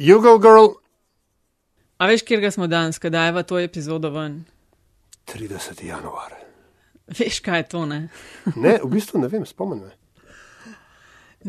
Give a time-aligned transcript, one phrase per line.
[0.00, 0.66] Jugo Girl.
[1.98, 4.38] A veš, kjer ga smo danes, kdaj je v to epizodo ven?
[5.28, 5.84] 30.
[5.84, 6.32] januar.
[7.18, 8.08] Veš, kaj je to, ne?
[8.64, 9.92] Ne, v bistvu ne vem, spomnim me.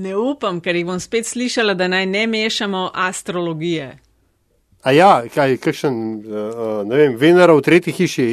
[0.03, 3.87] Ne upam, ker jih bom spet slišala, da naj ne mešamo astrologije.
[4.83, 8.29] A ja, kaj, kakšen, uh, ne vem, Venera v tretji hiši,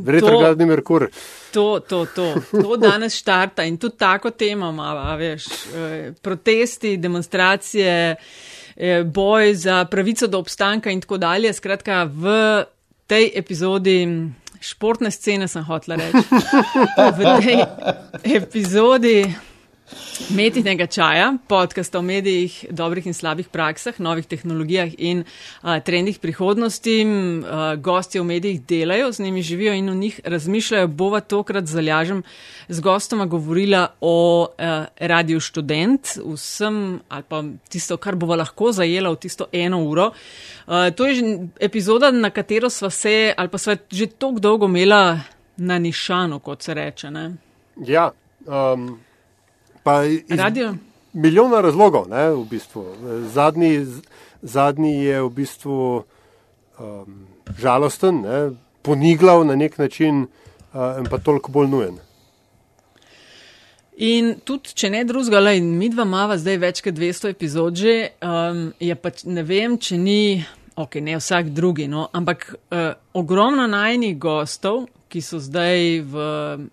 [0.00, 1.10] retrogradni Merkur.
[1.52, 7.96] To, to, to, to danes štarta in tudi tako temo ima, veš, eh, protesti, demonstracije,
[8.12, 8.56] eh,
[9.04, 11.52] boj za pravico do obstanka in tako dalje.
[11.52, 12.24] Skratka, v
[13.06, 14.06] tej epizodi
[14.60, 16.22] športne scene sem hotla reči.
[17.18, 17.58] V tej
[18.36, 19.34] epizodi
[20.30, 26.96] Metinega čaja, podcasta o medijih, dobrih in slabih praksah, novih tehnologijah in uh, trendih prihodnosti.
[27.06, 30.88] Uh, gosti v medijih delajo, z njimi živijo in o njih razmišljajo.
[30.88, 32.22] Bova tokrat zalažem
[32.68, 39.10] z gostoma govorila o uh, radiju študent, vsem ali pa tisto, kar bova lahko zajela
[39.10, 40.10] v tisto eno uro.
[40.66, 41.24] Uh, to je že
[41.60, 45.20] epizoda, na katero sva se ali pa sva že tako dolgo imela
[45.56, 47.10] na nišanu, kot se reče.
[47.10, 47.30] Ne?
[47.86, 48.10] Ja.
[48.46, 49.07] Um...
[50.30, 50.74] Radio?
[51.12, 52.84] Milijona razlogov, ne, v bistvu.
[53.32, 53.86] Zadnji,
[54.42, 55.78] zadnji je v bistvu
[56.78, 57.22] um,
[57.58, 58.42] žalosten, ne,
[58.82, 61.96] poniglav na nek način uh, in pa toliko bolj nujen.
[63.98, 67.94] In tudi, če ne drugega, le mi dva mava zdaj več kot 200 epizod že,
[68.22, 70.44] um, je pa ne vem, če ni,
[70.78, 76.22] ok, ne vsak drugi, no, ampak uh, ogromno najnih gostov, ki so zdaj v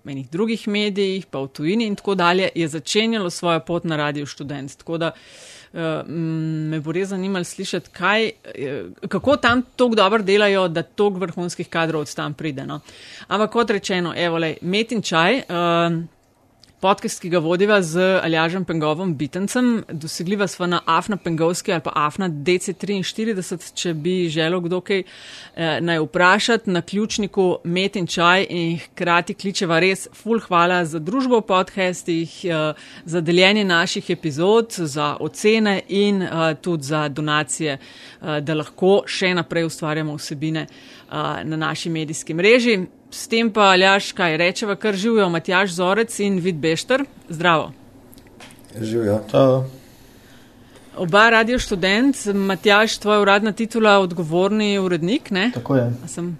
[0.05, 4.25] enih drugih medijih, pa v tujini in tako dalje, je začenjalo svojo pot na Radio
[4.25, 4.77] Student.
[4.77, 10.67] Tako da uh, me bo res zanimalo slišati, kaj, uh, kako tam tako dobro delajo,
[10.67, 12.65] da toliko vrhunskih kadrov od tam pride.
[12.65, 12.79] No.
[13.27, 15.45] Ampak kot rečeno, evo, lej, met in čaj.
[15.49, 16.03] Uh,
[16.79, 19.83] podcast, ki ga vodiva z Aljažem Pengovom Bitencem.
[19.89, 25.79] Dosegljiva sva na Afna Pengovski ali pa Afna DC43, če bi želel kdo kaj eh,
[25.81, 31.39] naj vprašati na ključniku Met in Čaj in hkrati kličeva res full hvala za družbo
[31.39, 32.73] v podcastih, eh,
[33.05, 39.33] za deljenje naših epizod, za ocene in eh, tudi za donacije, eh, da lahko še
[39.33, 42.79] naprej ustvarjamo vsebine eh, na naši medijski mreži.
[43.11, 47.05] S tem pa, Aljaš, kaj rečeva, kar živijo Matjaš Zorec in Vid Bešter.
[47.29, 47.71] Zdravo.
[48.81, 49.21] Živijo.
[50.97, 55.31] Oba radio študent, Matjaš, tvoja uradna titula, odgovorni urednik.
[55.31, 55.51] Ne?
[55.53, 55.93] Tako je.
[56.07, 56.37] Sem,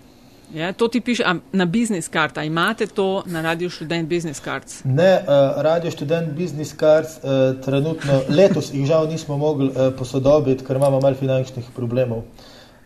[0.54, 2.38] ja, to ti piše a, na business card.
[2.38, 4.81] A imate to na radio študent business cards?
[4.84, 10.66] Ne, uh, radio študent business cards uh, trenutno, letos jih žal nismo mogli uh, posodobiti,
[10.66, 12.24] ker imamo malo finančnih problemov.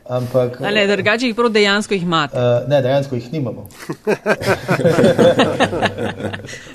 [0.09, 2.37] Ampak, Ali drugače jih prav dejansko jih imate?
[2.37, 3.61] Uh, ne, dejansko jih nimamo.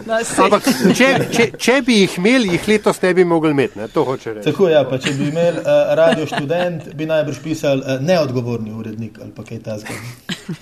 [0.06, 0.14] no,
[0.44, 0.62] Ampak,
[0.94, 3.78] če, če, če bi jih imeli, jih letos ne bi mogli imeti.
[3.78, 3.88] Ne?
[3.90, 4.44] To hoče reči.
[4.46, 5.66] Tako je, ja, če bi imeli uh,
[5.98, 9.98] radio študent, bi najbrž pisal uh, neodgovorni urednik ali kaj takega.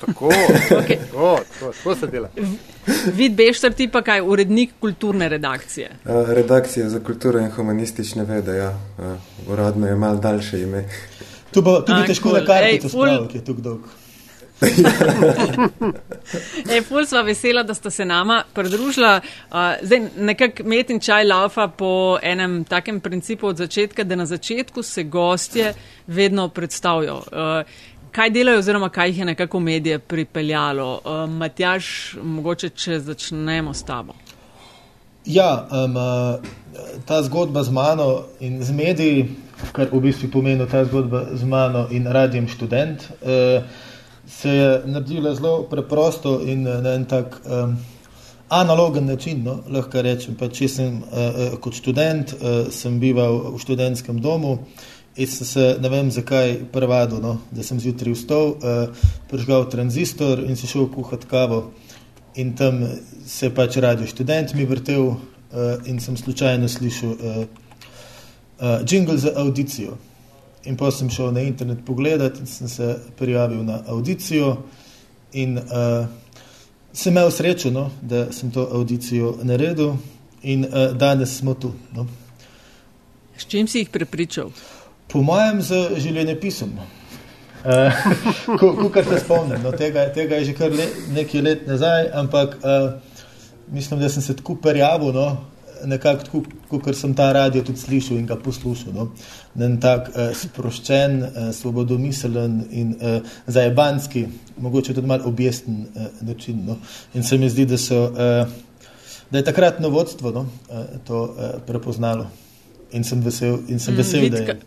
[0.00, 0.98] Tako, okay.
[1.10, 2.28] tako, tako, tako se dela.
[3.12, 5.88] Vid Bešter, ti pa kaj, urednik kulturne redakcije?
[6.04, 8.72] Uh, redakcija za kulturo in humanistične vede, ja.
[8.96, 9.02] Uh,
[9.52, 10.86] uradno je mal daljše ime.
[11.52, 13.80] Tu bo tudi težko na kartico spraviti, ki je tukaj dolg.
[16.72, 19.20] Ej, ful sva vesela, da sta se nama pridružila.
[19.20, 19.24] Uh,
[19.82, 24.82] zdaj nekak met in čaj laufa po enem takem principu od začetka, da na začetku
[24.82, 25.74] se gostje
[26.06, 27.16] vedno predstavijo.
[27.16, 27.22] Uh,
[28.12, 31.00] kaj delajo oziroma kaj jih je nekako medije pripeljalo?
[31.04, 34.14] Uh, Matjaš, mogoče, če začnemo s tabo.
[35.26, 35.94] Ja, um,
[37.06, 39.28] ta zgodba z mano in z mediji,
[39.72, 43.62] kar v bistvu pomeni ta zgodba z mano in radijem študent, uh,
[44.26, 47.76] se je naredila zelo preprosto in na en tak um,
[48.48, 49.42] analogen način.
[49.44, 54.58] No, lahko rečem, pa če sem uh, kot študent, uh, sem bival v študentskem domu.
[55.16, 60.40] In sem se, ne vem zakaj, prvado, no, da sem zjutraj vstal, uh, prižgal tranzistor
[60.40, 61.66] in si šel kuhati kavo.
[62.40, 62.80] In tam
[63.26, 65.16] se je pač radio študent mi vrtel uh,
[65.84, 67.44] in sem slučajno slišal uh,
[68.60, 69.96] uh, jingle za audicijo.
[70.64, 74.56] In potem sem šel na internet pogledat in sem se prijavil na audicijo
[75.32, 76.06] in uh,
[76.92, 79.96] sem imel srečo, no, da sem to audicijo naredil
[80.42, 81.72] in uh, danes smo tu.
[81.94, 82.06] No.
[83.36, 84.50] S čim si jih prepričal?
[85.08, 86.76] Po mojem, z življenjepisom.
[87.62, 87.94] Uh,
[88.90, 90.82] Kar se spomnim, no, tega, tega je že kar le,
[91.14, 92.96] nekaj let nazaj, ampak uh,
[93.70, 95.44] mislim, da sem se tako prijavil, no,
[95.84, 98.92] nekako tako, kot sem ta radio tudi slišal in ga poslušal.
[98.92, 99.08] No,
[99.58, 104.26] en tak uh, sproščen, uh, svobodomiselen in uh, zajebanski,
[104.56, 106.64] mogoče tudi malo objesten uh, način.
[106.66, 106.78] No.
[107.14, 108.48] In se mi zdi, da, so, uh,
[109.30, 112.30] da je takratno vodstvo no, uh, to uh, prepoznalo
[112.92, 114.58] in sem vesel, in sem vesel vid, da je.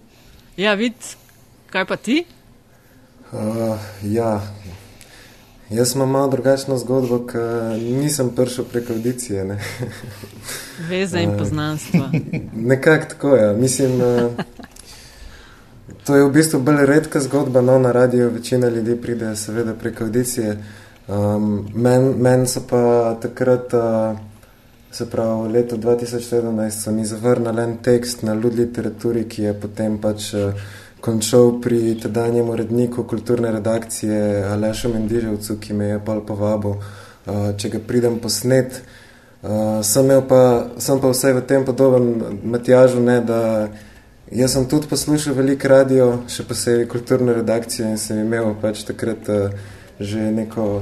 [0.57, 0.97] Ja, vid,
[1.69, 2.23] kaj pa ti?
[3.31, 4.39] Uh, ja,
[5.69, 7.41] jaz imam malo drugačno zgodbo, ker
[7.81, 9.57] nisem prišel preko audicije.
[10.89, 12.09] Veze in poznanstva.
[12.53, 13.43] Nekako tako je.
[13.43, 13.53] Ja.
[13.53, 14.31] Mislim, uh,
[16.05, 20.03] to je v bistvu bolj redka zgodba, no na radiju večina ljudi pride seveda preko
[20.03, 20.57] audicije.
[21.07, 24.17] Um, Meni men so pa takrat, uh,
[24.91, 29.97] se pravi, leto 2017 so mi zavrnili en tekst na ljud literaturi, ki je potem
[29.97, 30.53] pač uh,
[31.05, 37.69] končal pri tedanjem uredniku kulturne redakcije Alešu Mendiževcu, ki me je pa povabil, uh, če
[37.69, 38.81] ga pridem posnet.
[39.45, 40.41] Uh, sem, pa,
[40.81, 43.69] sem pa vse v tem podoben Matjažu, ne, da
[44.33, 49.29] jaz sem tudi poslušal veliko radio, še posebej kulturno redakcijo in sem imel pač takrat
[49.29, 49.53] uh,
[50.01, 50.81] že neko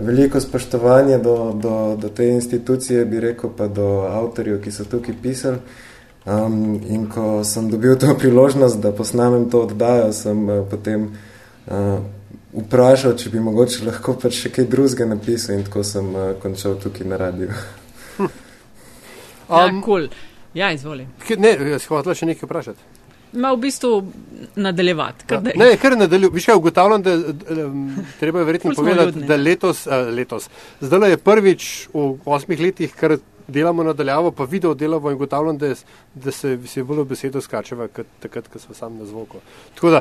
[0.00, 5.20] veliko spoštovanje do, do, do te institucije, bi rekel, pa do avtorjev, ki so tukaj
[5.22, 5.60] pisali.
[6.30, 11.08] Um, in ko sem dobil to priložnost, da posnamem to oddajo, sem uh, potem
[11.66, 11.98] uh,
[12.54, 16.76] vprašal, če bi mogoče lahko pač še kaj drugega napisal in tako sem uh, končal
[16.78, 17.56] tukaj na radiju.
[18.20, 18.30] um,
[19.48, 20.06] ja, cool.
[20.54, 21.08] ja, izvoli.
[21.40, 22.88] Ne, jaz hotel še nekaj vprašati.
[23.40, 23.90] Ma v bistvu
[24.58, 25.26] nadaljevati.
[25.30, 25.56] Kar ja.
[25.58, 26.34] Ne, kar nadaljujem.
[26.34, 27.16] Viš kaj, ugotavljam, da
[27.64, 27.90] um,
[28.20, 30.46] treba je verjetno povedati, da letos, uh, letos,
[30.82, 33.18] zdaj je prvič v osmih letih, kar
[33.50, 35.74] delamo nadaljavo, pa video delamo in ugotavljam, da,
[36.14, 39.42] da se vsi bolj besedo skačeva, kot takrat, ko smo sami na zvoku.
[39.74, 40.00] Tako da,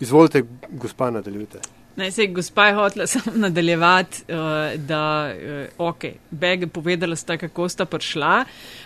[0.00, 1.60] izvolite, gospa, nadaljujte.
[1.98, 5.32] Naj se, gospa je hotela samo nadaljevati, uh, da,
[5.78, 8.44] uh, ok, Beg je povedala, sta, kako sta prišla.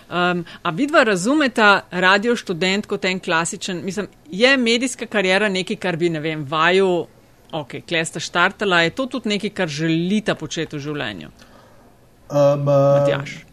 [0.08, 5.96] Um, a vidva razumeta radio študent kot en klasičen, mislim, je medijska karijera nekaj, kar
[5.96, 7.06] bi, ne vem, vaju,
[7.52, 11.28] ok, klesta štartala, je to tudi nekaj, kar želita početi v življenju?
[12.32, 13.51] Um, uh,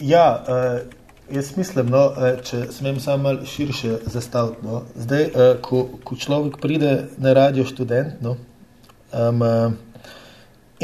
[0.00, 4.60] Ja, uh, jaz mislim, no, uh, če smem samo malo širše zastaviti.
[4.62, 4.82] No.
[4.96, 8.34] Zdaj, uh, ko, ko človek pride na radio študent no,
[9.12, 9.40] um,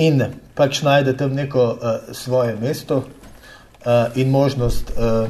[0.00, 0.22] in
[0.56, 5.28] pač najde tam neko uh, svoje mesto uh, in možnost, uh,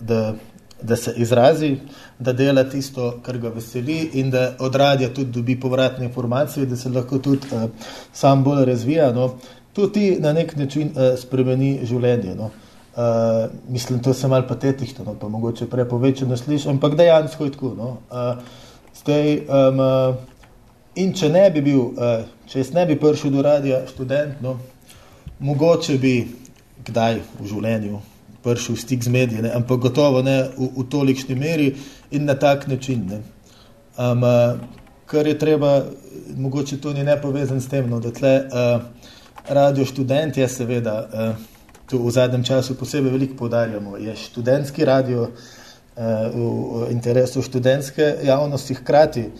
[0.00, 0.34] da,
[0.82, 1.72] da se izrazi,
[2.18, 6.76] da dela tisto, kar ga veseli in da od radia tudi dobi povratne informacije, da
[6.76, 7.66] se lahko tudi uh,
[8.12, 9.32] sam bolj razvija, no,
[9.72, 12.38] tudi na nek način uh, spremeni življenje.
[12.38, 12.54] No.
[12.54, 12.67] Uh,
[13.68, 17.74] mislim, to je malo patetično, no, pa mogoče prepovečeno slišati, ampak dejansko je tako.
[17.78, 17.88] No.
[18.10, 18.42] Uh,
[19.00, 20.14] zdaj, um, uh,
[20.94, 24.56] in če ne bi bil, uh, če jaz ne bi prišel do radia študent, no,
[25.38, 26.14] mogoče bi
[26.86, 28.00] kdaj v življenju
[28.42, 31.68] prišel v stik z mediji, ne, ampak gotovo ne v, v tolikšni meri
[32.10, 33.04] in na tak način.
[33.10, 33.20] Ne.
[33.98, 34.24] Um,
[35.06, 35.84] kar je treba,
[36.36, 38.82] mogoče to ni nepovezan s tem, no, da tle uh,
[39.48, 40.96] radio študent je seveda.
[41.12, 41.57] Uh,
[41.88, 48.74] tu v zadnjem času posebej veliko poudarjamo, je študentski radio eh, v interesu študentske javnosti,
[48.74, 49.30] hkrati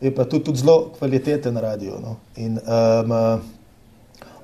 [0.00, 1.98] je pa tudi, tudi zelo kvaliteten radio.
[2.00, 2.16] No?
[2.36, 3.40] In um,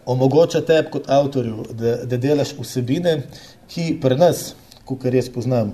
[0.07, 3.23] omogoča tebi kot avtorju, da, da delaš vsebine,
[3.71, 4.55] ki pri nas,
[4.85, 5.73] kot jaz poznam,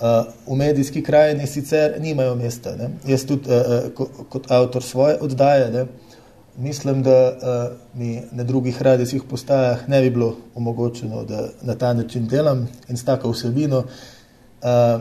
[0.00, 2.76] uh, v medijski krajini sicer nimajo mesta.
[2.76, 2.90] Ne?
[3.06, 5.70] Jaz tudi uh, kot, kot avtor svoje oddaje.
[5.72, 5.86] Ne?
[6.58, 11.92] Mislim, da uh, mi na drugih radijskih postajah ne bi bilo omogočeno, da na ta
[11.92, 15.00] način delam in s tako vsebino, uh,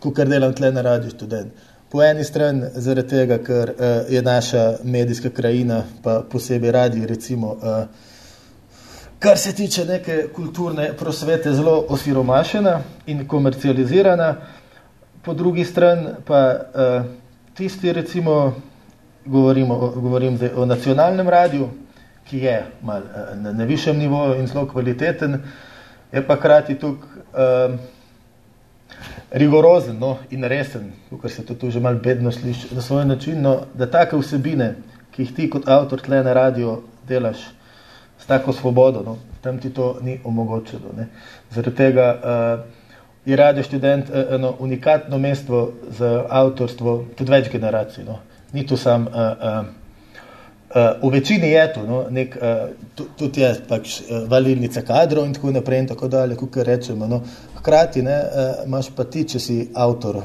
[0.00, 1.52] kot delam tle na radiju študent.
[1.90, 7.52] Po eni strani zaradi tega, ker uh, je naša medijska krajina, pa posebej radi, recimo,
[7.52, 7.84] uh,
[9.18, 14.36] kar se tiče neke kulturne prosvete, zelo osiromašena in komercializirana,
[15.22, 17.04] po drugi strani pa uh,
[17.54, 18.52] tisti, recimo,
[19.26, 21.68] govorimo, govorim zdaj o nacionalnem radiju,
[22.28, 25.38] ki je mal, eh, na, na višjem nivoju in zelo kvaliteten,
[26.12, 27.08] je pa krati tukaj
[27.68, 27.78] um,
[29.30, 33.42] rigorozen no, in resen, ker se to tu že mal bedno sliši na svoj način,
[33.42, 34.74] no, da take vsebine,
[35.10, 37.38] ki jih ti kot avtor tle na radio delaš
[38.18, 40.94] s tako svobodo, no, tam ti to ni omogočeno.
[40.96, 41.08] Ne.
[41.50, 42.70] Zaradi tega uh,
[43.26, 48.04] je radio študent uh, eno unikatno mesto za avtorstvo tudi več generacij.
[48.04, 48.20] No
[48.54, 49.06] ni to sam.
[49.06, 49.66] Uh, uh,
[50.74, 55.34] uh, v večini je to, no, nek, uh, tudi je pač uh, valilnica kadrov in
[55.34, 57.06] tako naprej in tako dalje, kot rečemo.
[57.10, 57.20] No.
[57.58, 60.22] Hkrati ne, uh, imaš pa ti, če si avtor,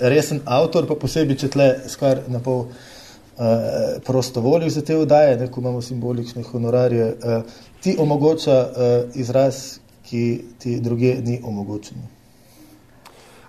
[0.00, 5.36] resen avtor, pa posebej, če tle skar na pol uh, prosto voljo za te vdaje,
[5.40, 10.22] ne, ko imamo simbolične honorarje, uh, ti omogoča uh, izraz, ki
[10.62, 11.98] ti druge ni omogočen.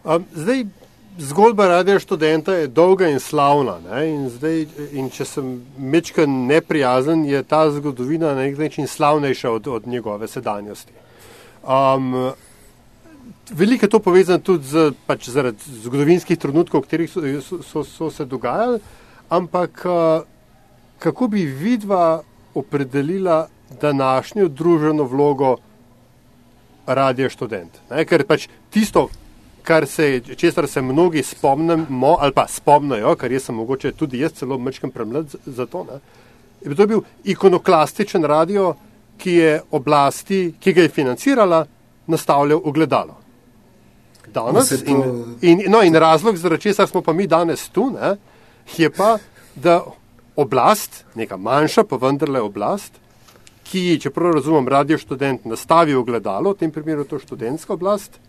[0.07, 0.63] Um, zdaj,
[1.17, 3.79] zgodba radia študenta je dolga in slavna.
[4.05, 9.67] In, zdaj, in če sem mečken neprijazen, je ta zgodovina na nek način slavnejša od,
[9.67, 10.93] od njegove sedanjosti.
[11.63, 12.31] Um,
[13.49, 17.83] veliko je to povezano tudi z, pač zaradi zgodovinskih trenutkov, v katerih so, so, so,
[17.83, 18.79] so se dogajali,
[19.29, 20.23] ampak uh,
[20.99, 22.21] kako bi vidva
[22.55, 23.47] opredelila
[23.81, 25.57] današnjo družbeno vlogo
[26.85, 27.81] radio študent?
[27.89, 28.05] Ne?
[28.05, 29.09] Ker pač tisto,
[29.67, 34.31] kar se, česar se mnogi spomnimo ali pa spomnijo, kar jaz sem mogoče tudi jaz
[34.39, 35.99] celo mečkam premlad za to, ne?
[36.61, 38.75] je to bil ikonoklastičen radio,
[39.17, 41.65] ki je oblasti, ki ga je financirala,
[42.07, 43.17] nastavljal ogledalo.
[44.33, 44.75] Danes, to...
[44.85, 45.03] in,
[45.41, 48.15] in, no, in razlog, zaradi česar smo pa mi danes tu, ne,
[48.77, 49.17] je pa,
[49.55, 49.81] da
[50.35, 52.93] oblast, neka manjša, pa vendarle oblast,
[53.67, 58.19] ki, če prav razumem, radio študent nastavi ogledalo, v tem primeru to študentska oblast,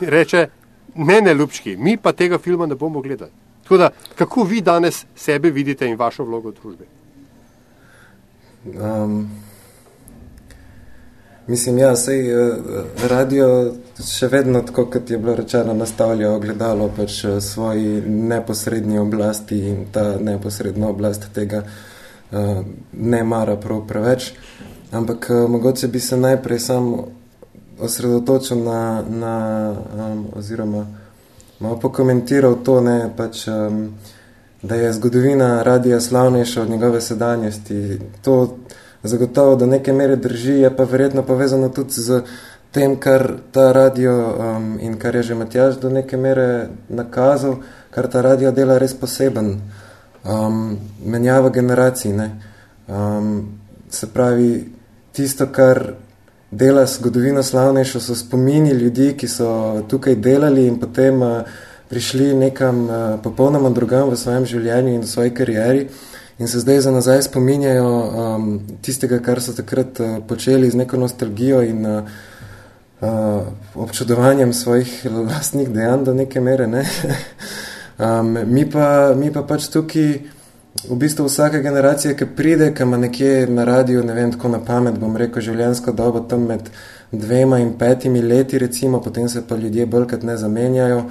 [0.00, 0.48] reče,
[0.94, 3.30] ne, ne, ljubčki, mi pa tega filma ne bomo gledali.
[3.62, 6.86] Tako da, kako vi danes sebe vidite in vašo vlogo v družbi?
[8.64, 9.30] Um,
[11.46, 12.56] mislim, ja, sej uh,
[13.08, 13.46] radio
[14.02, 19.86] še vedno, tako kot je bilo rečeno, nastavlja ogledalo pač uh, svoji neposrednji oblasti in
[19.92, 22.60] ta neposredna oblast tega uh,
[22.92, 24.32] ne mara prav preveč.
[24.90, 26.92] Ampak uh, mogoče bi se najprej sam
[27.80, 30.86] osredotočil na, na um, oziroma
[31.60, 33.90] malo pokomentiral to, ne, pač, um,
[34.62, 37.98] da je zgodovina radija slavnejša od njegove sedanjosti.
[38.22, 38.56] To
[39.02, 42.22] zagotovo do neke mere drži, je pa verjetno povezano tudi z
[42.70, 47.56] tem, kar ta radio um, in kar je že Matjaž do neke mere nakazal,
[47.90, 49.60] kar ta radio dela res poseben.
[50.24, 52.30] Um, menjava generacij, ne.
[52.88, 53.58] Um,
[53.90, 54.72] se pravi,
[55.12, 55.94] tisto, kar
[56.50, 61.42] dela zgodovino slavnejšo, so spomini ljudi, ki so tukaj delali in potem uh,
[61.88, 65.86] prišli nekam uh, popolnoma drugam v svojem življenju in v svoji karieri
[66.38, 70.96] in se zdaj za nazaj spominjajo um, tistega, kar so takrat uh, počeli z neko
[70.96, 72.02] nostalgijo in uh,
[73.74, 76.66] občudovanjem svojih lastnih dejanj do neke mere.
[76.66, 76.84] Ne?
[77.98, 80.39] um, mi, pa, mi pa pač tukaj
[80.88, 84.60] v bistvu vsaka generacija, ki pride, ki ima nekje na radiju, ne vem, tako na
[84.64, 86.70] pamet, bom rekel, življenjsko dobo tam med
[87.12, 91.04] dvema in petimi leti, recimo, potem se pa ljudje bolj ne zamenjajo.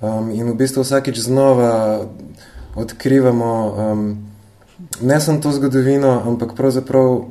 [0.00, 2.06] Um, in v bistvu vsakič znova
[2.74, 4.16] odkrivamo um,
[5.00, 7.28] ne samo to zgodovino, ampak pravzaprav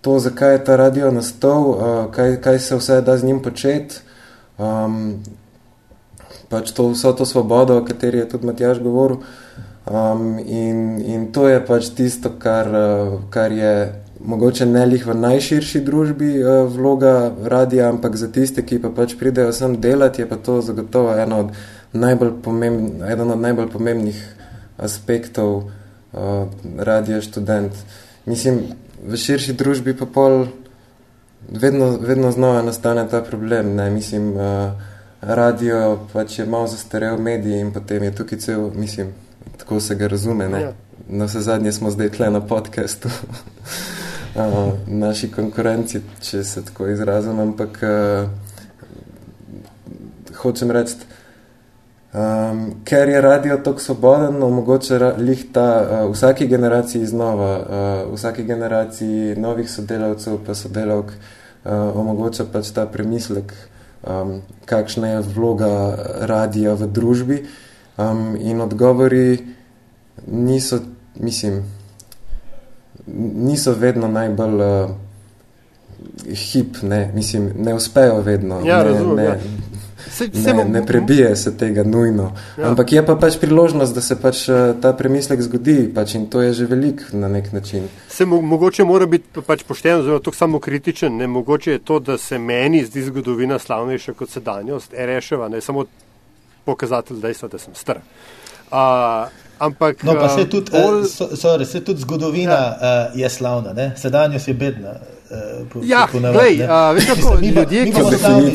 [0.00, 1.80] to, zakaj je ta radio nastal, uh,
[2.14, 4.00] kaj, kaj se vse da z njim početi.
[4.58, 5.18] Um,
[6.48, 9.20] pač to, vso to svobodo, o kateri je tudi Matjaž govoril.
[9.88, 15.14] Um, in, in to je pač tisto, kar, uh, kar je mogoče ne lih v
[15.16, 20.28] najširši družbi uh, vloga radija, ampak za tiste, ki pa pač pridejo sem delati, je
[20.28, 21.54] pa to zagotovo eno od
[21.92, 24.18] najbolj pomembn, eden od najbolj pomembnih
[24.76, 27.72] aspektov uh, radio študent.
[28.28, 28.60] Mislim,
[29.08, 30.50] v širši družbi pa pol
[31.48, 33.72] vedno, vedno znova nastane ta problem.
[33.78, 33.88] Ne?
[33.90, 34.76] Mislim, uh,
[35.20, 39.14] radio pač je malo zastarel medij in potem je tukaj cel, mislim,
[39.58, 40.48] tako se ga razume.
[40.48, 40.60] Ne?
[40.62, 40.72] Ja.
[41.08, 43.08] Na vse zadnje smo zdaj tle na podcastu.
[44.34, 44.42] uh,
[45.04, 48.28] naši konkurenci, če se tako izrazim, ampak uh,
[50.42, 50.94] hočem reči,
[52.08, 58.44] Um, ker je radio tako svoboden, omogoča lih ta uh, vsaki generaciji znova, uh, vsaki
[58.44, 63.52] generaciji novih sodelavcev pa sodelavk uh, omogoča pač ta premislek,
[64.08, 67.42] um, kakšna je vloga radija v družbi
[67.98, 69.38] um, in odgovori
[70.26, 70.80] niso,
[71.14, 71.62] mislim,
[73.34, 74.90] niso vedno najbolj uh,
[76.34, 78.60] hip, ne, mislim, ne uspejo vedno.
[78.64, 79.36] Ja, ne, razumem, ne, ja.
[80.10, 82.32] Se, se ne, ne prebije se tega nujno.
[82.58, 82.68] Ja.
[82.68, 86.42] Ampak je pa pač priložnost, da se pač eh, ta premislek zgodi pač in to
[86.42, 87.88] je že velik na nek način.
[88.08, 91.98] Se mo mogoče mora biti pač pošten, zelo tako samo kritičen, ne mogoče je to,
[91.98, 95.84] da se meni zdi zgodovina slavnejša kot sedanjost, je reševa, ne samo
[96.68, 98.00] pokazatelj dejstva, da sem star.
[98.68, 101.00] Uh, ampak, no, pa se tudi, ol...
[101.00, 102.72] uh, so, sorry, se tudi zgodovina ja.
[103.12, 103.92] uh, je slavna, ne?
[103.96, 104.98] sedanjost je bedna.
[105.28, 108.52] Uh, po, ja, po glej, uh, veš kako, mi ljudje, ki smo slavni,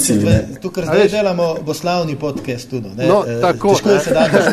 [0.61, 3.07] tukaj zdaj delamo bo slavni podcast tudi, ne?
[3.07, 4.49] No, uh, tako, težko je sedanjost?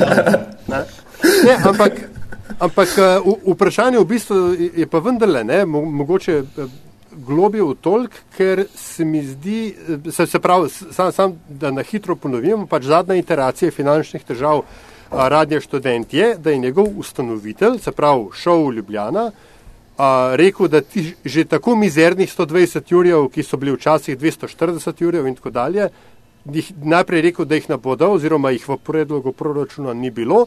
[1.45, 2.01] Ne, ampak,
[2.59, 2.89] ampak
[3.25, 4.37] uh, vprašanje v bistvu
[4.77, 6.43] je pa vendarle, ne, mogoče
[7.13, 9.75] globijo v tolk, ker se mi zdi,
[10.11, 14.65] se, se pravi, sam, sam, da na hitro ponovim, pač zadnja iteracija finančnih težav
[15.11, 19.31] Radio študent je, da je njegov ustanovitelj, se pravi šel v Ljubljana,
[19.99, 25.27] a, rekel, da ti že tako mizernih 120 jurjev, ki so bili včasih 240 jurjev
[25.27, 25.89] in tako dalje,
[26.83, 30.47] najprej rekel, da jih ne bodo oziroma jih v predlogu proračuna ni bilo.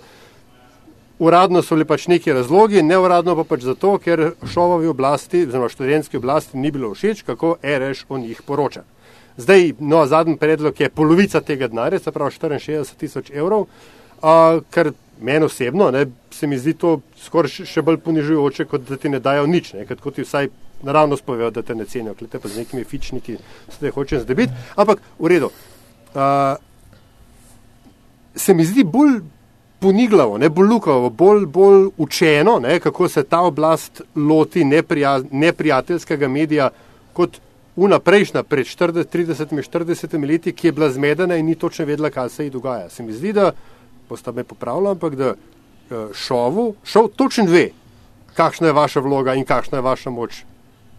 [1.24, 6.20] Uradno so bili pač neki razlogi, neuradno pa pač zato, ker šovovi oblasti, oziroma študentski
[6.20, 8.82] oblasti ni bilo všeč, kako RŠ o njih poroča.
[9.38, 14.92] Zdaj, no, zadnji predlog je polovica tega denarja, se pravi 64 tisoč evrov, uh, kar
[15.22, 19.24] meni osebno ne, se mi zdi to skoraj še bolj ponižujoče, kot da ti ne
[19.24, 20.52] dajo nič, ne, kot ti vsaj
[20.84, 23.38] naravno spovejo, da te ne cenijo, klete pa z nekimi fičniki,
[23.70, 24.52] se te hočem zdebiti.
[24.76, 25.54] Ampak v redu.
[26.12, 26.60] Uh,
[28.36, 29.22] se mi zdi bolj
[29.84, 36.28] poniglavo, ne bolj lukavo, bolj, bolj učeno, ne, kako se ta oblast loti neprija, neprijateljskega
[36.28, 36.70] medija
[37.14, 37.40] kot
[37.76, 42.54] unaprejšnja pred 30-40 leti, ki je bila zmedena in ni točno vedela, kaj se ji
[42.54, 42.90] dogaja.
[42.90, 43.52] Se mi zdi, da,
[44.08, 47.70] posta me popravila, ampak da eh, šovu, šov točno ve,
[48.38, 50.44] kakšna je vaša vloga in kakšna je vaša moč.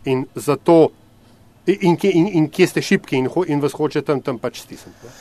[0.05, 0.91] In zato,
[1.67, 5.15] in, in, in, in kje ste šipki in, in vas hoče tam, tam pač stisniti.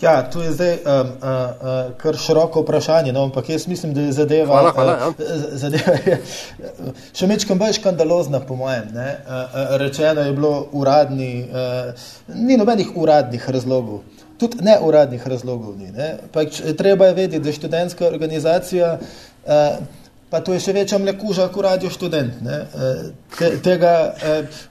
[0.00, 4.00] Ja, to je zdaj um, uh, uh, kar široko vprašanje, no, ampak jaz mislim, da
[4.00, 4.46] je zadeva.
[4.46, 5.08] Hvala, hvala, ja.
[5.08, 5.14] uh,
[5.52, 6.16] zadeva je,
[7.12, 8.88] še mečkam bolj škandalozna, po mojem.
[8.96, 9.10] Ne?
[9.26, 11.92] Uh, uh, rečeno je bilo uradni, uh,
[12.32, 14.00] ni nobenih uradnih razlogov.
[14.40, 15.92] Tudi neuradnih razlogov ni.
[16.32, 19.99] Pač, treba je vedeti, da je študentska organizacija, uh,
[20.30, 22.38] pa to je še večja mlekuža, kot radio študent.
[23.38, 23.92] Te, tega,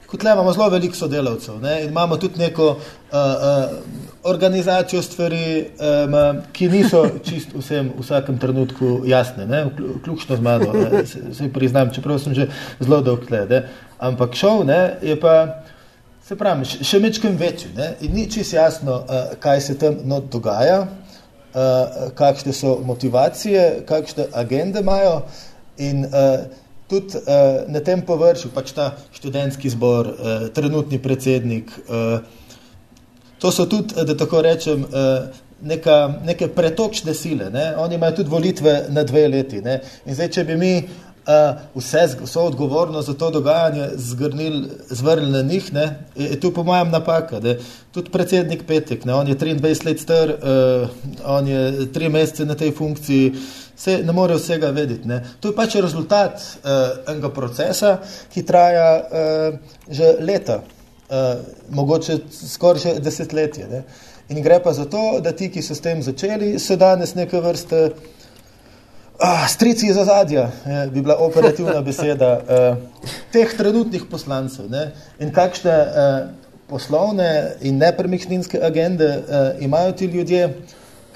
[0.08, 1.82] kot le imamo zelo veliko sodelavcev ne?
[1.84, 2.78] in imamo tudi neko uh,
[3.12, 9.46] uh, organizacijo stvari, um, ki niso čist vsem v vsakem trenutku jasne,
[10.00, 12.48] vključno z mano, ne, se, se priznam, čeprav sem že
[12.80, 13.64] zelo dolg tle.
[13.98, 15.62] Ampak šov ne, je pa,
[16.24, 20.00] se pravi, še mečkem večji ne, in ni čist jasno, uh, kaj se tam
[20.32, 25.20] dogaja, uh, kakšne so motivacije, kakšne agende imajo
[25.80, 26.44] in uh,
[26.90, 32.20] tudi uh, na tem površju, pač ta študentski zbor, uh, trenutni predsednik, uh,
[33.40, 35.28] to so tudi, da tako rečem, eh,
[35.62, 37.50] neka, neke pretočne sile.
[37.50, 37.74] Ne?
[37.76, 39.60] Oni imajo tudi volitve na dve leti.
[39.60, 39.80] Ne?
[40.06, 45.42] In zdaj, če bi mi uh, vse, vso odgovornost za to dogajanje zgrnili, zvrnili na
[45.42, 45.86] njih, ne?
[46.16, 47.40] je tu po mojem napaka.
[47.40, 47.56] Ne?
[47.92, 49.14] Tudi predsednik Petek, ne?
[49.14, 50.88] on je 23 let star, uh,
[51.24, 53.32] on je tri mesece na tej funkciji.
[53.80, 55.08] Se ne more vsega vedeti.
[55.08, 55.22] Ne.
[55.40, 57.96] To je pač rezultat uh, enega procesa,
[58.32, 59.56] ki traja uh,
[59.88, 61.40] že leta uh,
[61.72, 63.68] mogoče skoraj še desetletje.
[63.70, 63.84] Ne?
[64.30, 67.40] In gre pa za to, da ti, ki so s tem začeli, so danes neke
[67.40, 74.68] vrste uh, strici za zadja, je, bi bila operativna beseda uh, teh trenutnih poslancev.
[74.70, 74.90] Ne?
[75.24, 76.20] In kakšne uh,
[76.70, 80.52] poslovne in nepremičninske agende uh, imajo ti ljudje,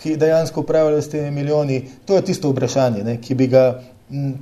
[0.04, 3.20] ki dejansko upravljajo s temi milijoni, to je tisto vprašanje, ne?
[3.20, 3.70] ki bi ga.
[4.12, 4.34] M,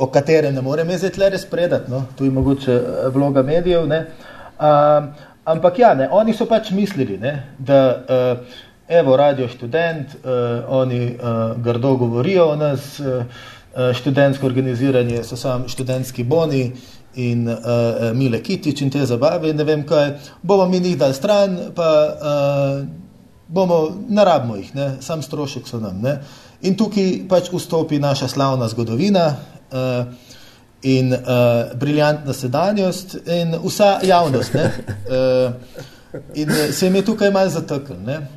[0.00, 2.06] o katerem ne morem jaz zdaj res predati, no?
[2.16, 2.76] tu je mogoče
[3.12, 5.08] vloga medijev, uh, Um,
[5.44, 8.58] ampak ja, ne, oni so pač mislili, ne, da uh,
[8.88, 13.24] evo, radio študent, uh, oni uh, grdo govorijo o nas, uh,
[13.94, 16.72] študentsko organiziranje so sam študentski boni
[17.14, 20.10] in uh, Mile Kitič in te zabave, ne vem kaj,
[20.42, 22.84] bomo mi njih dali stran, pa uh,
[23.50, 26.00] bomo, narabimo jih, ne, sam strošek so nam.
[26.02, 26.20] Ne.
[26.62, 29.26] In tukaj pač vstopi naša slavna zgodovina,
[29.72, 30.30] uh,
[30.82, 31.18] in uh,
[31.78, 34.54] briljantna sedanjost in vsa javnost.
[34.54, 34.64] Ne?
[34.64, 35.52] Uh,
[36.34, 37.92] in se jim je tukaj malo zatekl.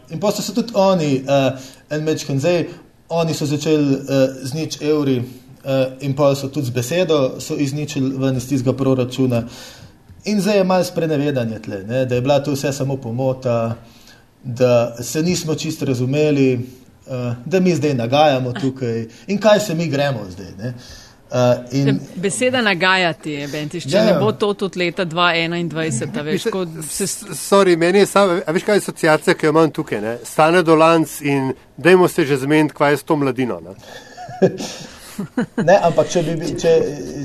[0.09, 2.65] In pa so tudi oni, uh, en mečken zdaj,
[3.09, 3.99] oni so začeli uh,
[4.43, 5.25] z nič evri uh,
[6.01, 9.43] in pa so tudi z besedo so izničili ven iz tistega proračuna.
[10.25, 12.05] In zdaj je malo sprenevedanje tle, ne?
[12.05, 13.75] da je bila to vse samo pomota,
[14.43, 16.53] da se nismo čisto razumeli,
[17.05, 20.51] uh, da mi zdaj nagajamo tukaj in kaj se mi gremo zdaj.
[20.57, 20.73] Ne?
[21.33, 21.39] Uh,
[21.71, 26.23] in, Beseda nagajati je, Bentiš, če ja, ne bo to tudi leta 2021.
[26.23, 26.43] Veš,
[26.89, 27.07] se...
[27.33, 30.17] Sorry, meni je samo, veš kaj je asociacija, ki jo imam tukaj, ne?
[30.23, 33.59] stane dolanc in dajmo se že zmeniti, kaj je s to mladino.
[33.65, 33.73] Ne?
[35.69, 36.73] ne, ampak če bi, če,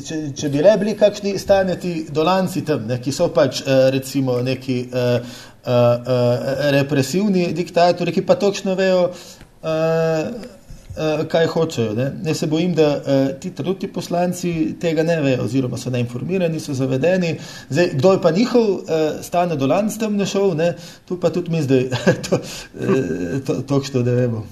[0.07, 4.39] če, če bi le bili kakšni staneti dolanci tam, ne, ki so pač uh, recimo
[4.45, 11.95] neki uh, uh, uh, represivni diktatori, ki pa točno vejo, uh, uh, kaj hočejo.
[11.95, 12.11] Ne?
[12.27, 16.75] Jaz se bojim, da uh, ti trenutni poslanci tega ne vejo, oziroma so neinformirani, so
[16.75, 17.37] zavedeni.
[17.71, 18.81] Zdaj, kdo je pa njihov uh,
[19.23, 20.75] stane dolan s tem ne šel, ne?
[21.09, 21.89] tu pa tudi mi zdaj
[22.29, 24.47] to, uh, to, to što da vemo.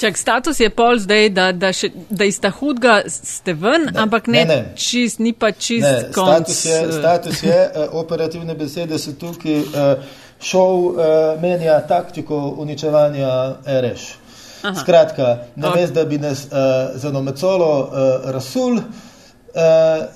[0.00, 3.96] Čak, status je pol zdaj, da, da, še, da iz ta hudga ste ven, ne,
[4.02, 4.58] ampak ne, ne.
[4.76, 6.50] Čist, ni pa čist ne, konc.
[6.50, 11.00] Status je, status je uh, operativne besede so tukaj uh, šov
[11.40, 13.32] menja taktiko uničevanja
[13.64, 14.26] RŠ.
[14.62, 14.74] Aha.
[14.80, 16.50] Skratka, na mestu, da bi nas uh,
[16.94, 18.82] za nomecolo uh, rasul, uh,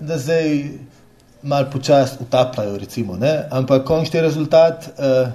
[0.01, 0.65] da zdaj
[1.43, 3.45] malo počasi utapljajo, recimo, ne?
[3.51, 5.29] ampak končni rezultat, uh,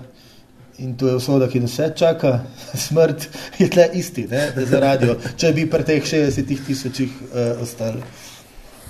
[0.77, 2.39] in to je usoda, ki nas vse čaka,
[2.88, 3.27] smrt
[3.59, 4.51] je tle isti, ne?
[4.55, 8.03] za radio, če bi pri teh 60 tisočih uh, ostali.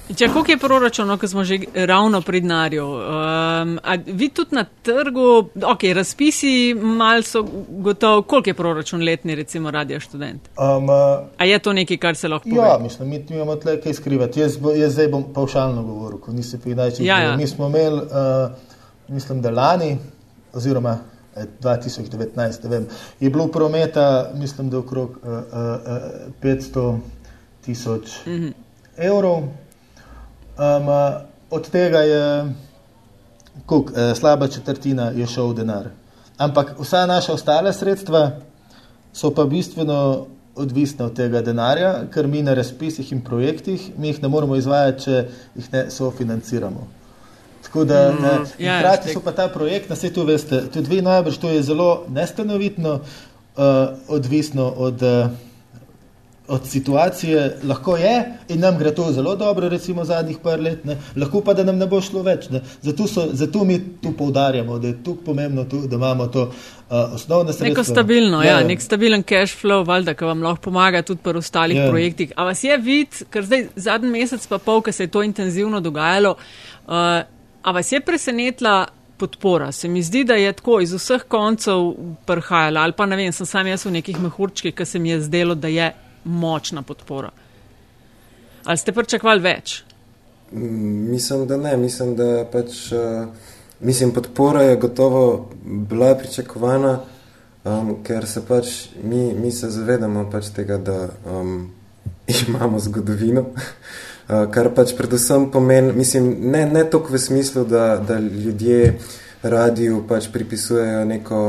[0.05, 1.57] Če koliko je proračun, no, ko smo že
[1.89, 3.71] ravno pri denarju, um,
[4.05, 5.29] vi tudi na trgu,
[5.65, 10.51] ok, razpisi mal so gotovo, koliko je proračun letni, recimo, radio študent?
[10.61, 10.89] Um,
[11.37, 12.67] A je to nekaj, kar se lahko pove?
[12.67, 14.39] Ja, mislim, mi imamo tle kaj skrivati.
[14.39, 17.07] Jaz, jaz zdaj bom pavšalno govoril, ko nisi pri najčešćih.
[17.07, 17.35] Ja, ja.
[17.37, 18.51] Mi smo imeli, uh,
[19.07, 19.97] mislim, da lani,
[20.53, 20.99] oziroma
[21.35, 22.87] 2019, vem,
[23.19, 25.39] je bilo prometa, mislim, da okrog uh, uh,
[26.43, 26.97] 500
[27.65, 28.53] tisoč mm -hmm.
[28.97, 29.37] evrov.
[29.37, 30.87] Um,
[31.49, 32.53] od tega je
[33.65, 35.89] kuk, eh, slaba četrtina je šel denar.
[36.37, 38.31] Ampak vsa naša ostale sredstva
[39.13, 44.21] so pa bistveno odvisna od tega denarja, ker mi na razpisih in projektih mi jih
[44.23, 46.87] ne moremo izvajati, če jih ne sofinanciramo.
[47.65, 51.01] Tako da, mm, ne, ja, hkrati so pa ta projekt, na svetu veste, tudi vi
[51.01, 53.63] najbrž, to je zelo nestanovitno, uh,
[54.07, 55.03] odvisno od.
[55.03, 55.31] Uh,
[56.47, 60.97] od situacije, lahko je in nam gre to zelo dobro, recimo zadnjih par let, ne?
[61.15, 62.45] lahko pa da nam ne bo šlo več.
[62.81, 67.13] Zato, so, zato mi tu poudarjamo, da je tu pomembno, tu, da imamo to uh,
[67.13, 67.67] osnovno sredstvo.
[67.67, 71.41] Neko stabilno, ja, ja, nek stabilen cash flow, valjda, ki vam lahko pomaga tudi pri
[71.41, 71.89] ostalih ja.
[71.89, 72.33] projektih.
[72.35, 75.81] A vas je vid, ker zdaj zadnji mesec pa pol, ker se je to intenzivno
[75.81, 76.35] dogajalo,
[76.85, 77.23] uh,
[77.65, 79.71] a vas je presenetila podpora?
[79.71, 81.93] Se mi zdi, da je tako iz vseh koncev
[82.25, 85.21] prhajala, ali pa ne vem, sem sam jaz v nekih mehurčkih, ker se mi je
[85.25, 85.89] zdelo, da je
[86.23, 87.31] močna podpora.
[88.65, 89.79] Ali ste pričakovali več?
[90.51, 91.73] Mislim, da ne.
[91.77, 93.25] Mislim, da pač, uh,
[93.79, 96.99] mislim, podpora je gotovo bila pričakovana,
[97.63, 98.73] um, ker se pač
[99.03, 101.71] mi, mi se zavedamo pač tega, da um,
[102.47, 103.47] imamo zgodovino.
[104.25, 108.97] Uh, kar pač predvsem pomeni, mislim, ne, ne toliko v smislu, da, da ljudje
[109.43, 111.41] radiju pač pripisujejo neko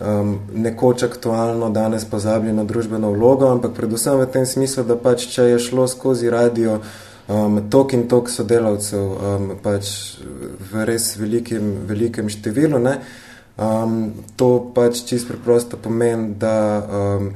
[0.00, 5.50] um, nekoč aktualno, danes pozabljeno družbeno vlogo, ampak predvsem v tem smislu, da pač, če
[5.52, 6.78] je šlo skozi radio
[7.28, 9.92] um, tok in tok sodelavcev, um, pač
[10.72, 12.98] v res velikem, velikem številu, ne,
[13.56, 17.34] um, to pač čist preprosto pomeni, da um,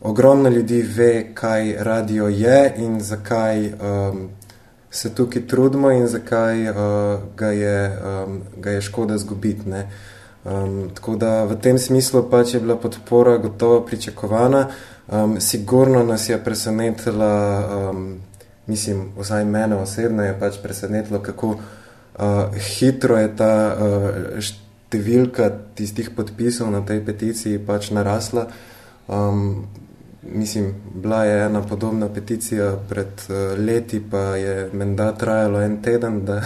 [0.00, 4.28] ogromno ljudi ve, kaj radio je in zakaj um,
[4.90, 6.76] se tukaj trudimo in zakaj uh,
[7.36, 9.62] ga, je, um, ga je škoda zgubiti.
[10.44, 14.68] Um, tako da v tem smislu pač je bila podpora gotovo pričakovana.
[15.08, 18.18] Um, sigurno nas je presenetila, um,
[18.66, 21.58] mislim, vsaj mene osebno je pač presenetilo, kako uh,
[22.78, 28.46] hitro je ta uh, številka tistih podpisov na tej peticiji pač narasla.
[29.06, 29.66] Um,
[30.32, 36.24] mislim, bila je ena podobna peticija pred uh, leti, pa je menda trajalo en teden,
[36.24, 36.42] da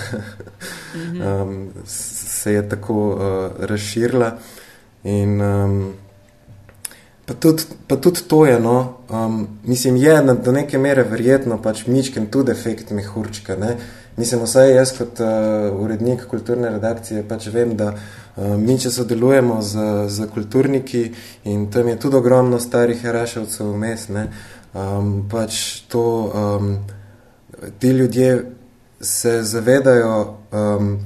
[1.42, 4.38] um, se je tako uh, razširila.
[5.04, 5.92] In, um,
[7.26, 11.62] pa, tudi, pa tudi to je, no, um, mislim, je na, do neke mere verjetno
[11.62, 13.56] pač mičken tudi efekt mehurčka.
[13.56, 13.76] Ne?
[14.16, 15.28] Mislim, vsaj jaz kot uh,
[15.80, 21.04] urednik kulturne redakcije pač vem, da uh, mi, če sodelujemo z, z kulturniki
[21.44, 24.26] in tam je tudi ogromno starih heraševcev vmes, ne,
[24.74, 26.74] um, pač to, um,
[27.78, 28.34] ti ljudje
[29.00, 30.18] se zavedajo,
[30.52, 30.98] um,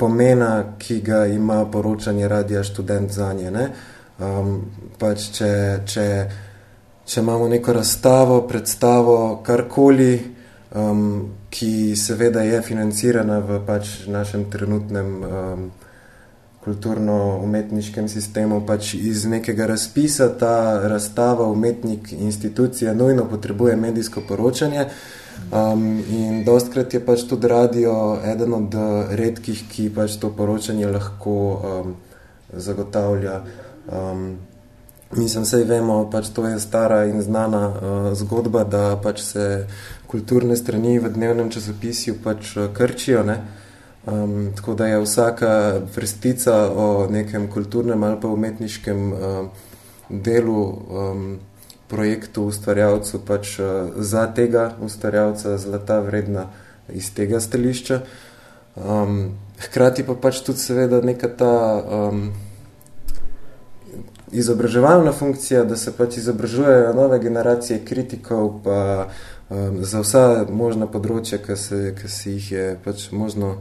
[0.00, 3.50] pomena, ki ga ima poročanje radia študent za nje.
[3.50, 3.66] Ne?
[4.18, 4.54] Um,
[4.98, 5.50] pač če,
[5.86, 6.06] če,
[7.04, 10.14] če imamo neko razstavo, predstavo, karkoli,
[10.74, 15.70] um, ki seveda je financirana v pač našem trenutnem um,
[16.64, 24.86] kulturno-umetniškem sistemu, pač iz nekega razpisa ta razstava, umetnik, institucija nujno potrebuje medijsko poročanje.
[25.50, 30.86] Um, in dostkrat je pač tudi radio eden od uh, redkih, ki pač to poročanje
[30.86, 31.96] lahko um,
[32.52, 33.40] zagotavlja.
[33.88, 34.36] Um,
[35.16, 39.46] mislim, vse vemo, pač to je stara in znana uh, zgodba, da pač se
[40.10, 43.22] kulturne strani v dnevnem časopisju pač uh, krčijo.
[43.22, 43.38] Ne?
[44.06, 45.52] Um, tako da je vsaka
[45.96, 49.46] vrstica o nekem kulturnem ali pa umetniškem uh,
[50.08, 50.64] delu.
[50.90, 51.38] Um,
[51.90, 56.46] projektu, ustvarjalcu, pač uh, za tega ustvarjalca zlata vredna
[56.94, 58.00] iz tega stališča.
[58.76, 62.30] Um, hkrati pa pač tudi seveda neka ta um,
[64.30, 69.08] izobraževalna funkcija, da se pač izobražujejo nove generacije kritikov pa
[69.50, 73.56] um, za vsa možna področja, ki se, se jih je pač možno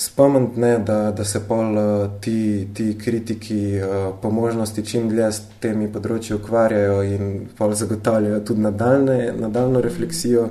[0.00, 5.42] spomniti, da, da se pol uh, ti, ti kritiki uh, po možnosti čim dlje s
[5.60, 10.48] temi področji ukvarjajo in pol zagotavljajo tudi nadaljne, nadaljno refleksijo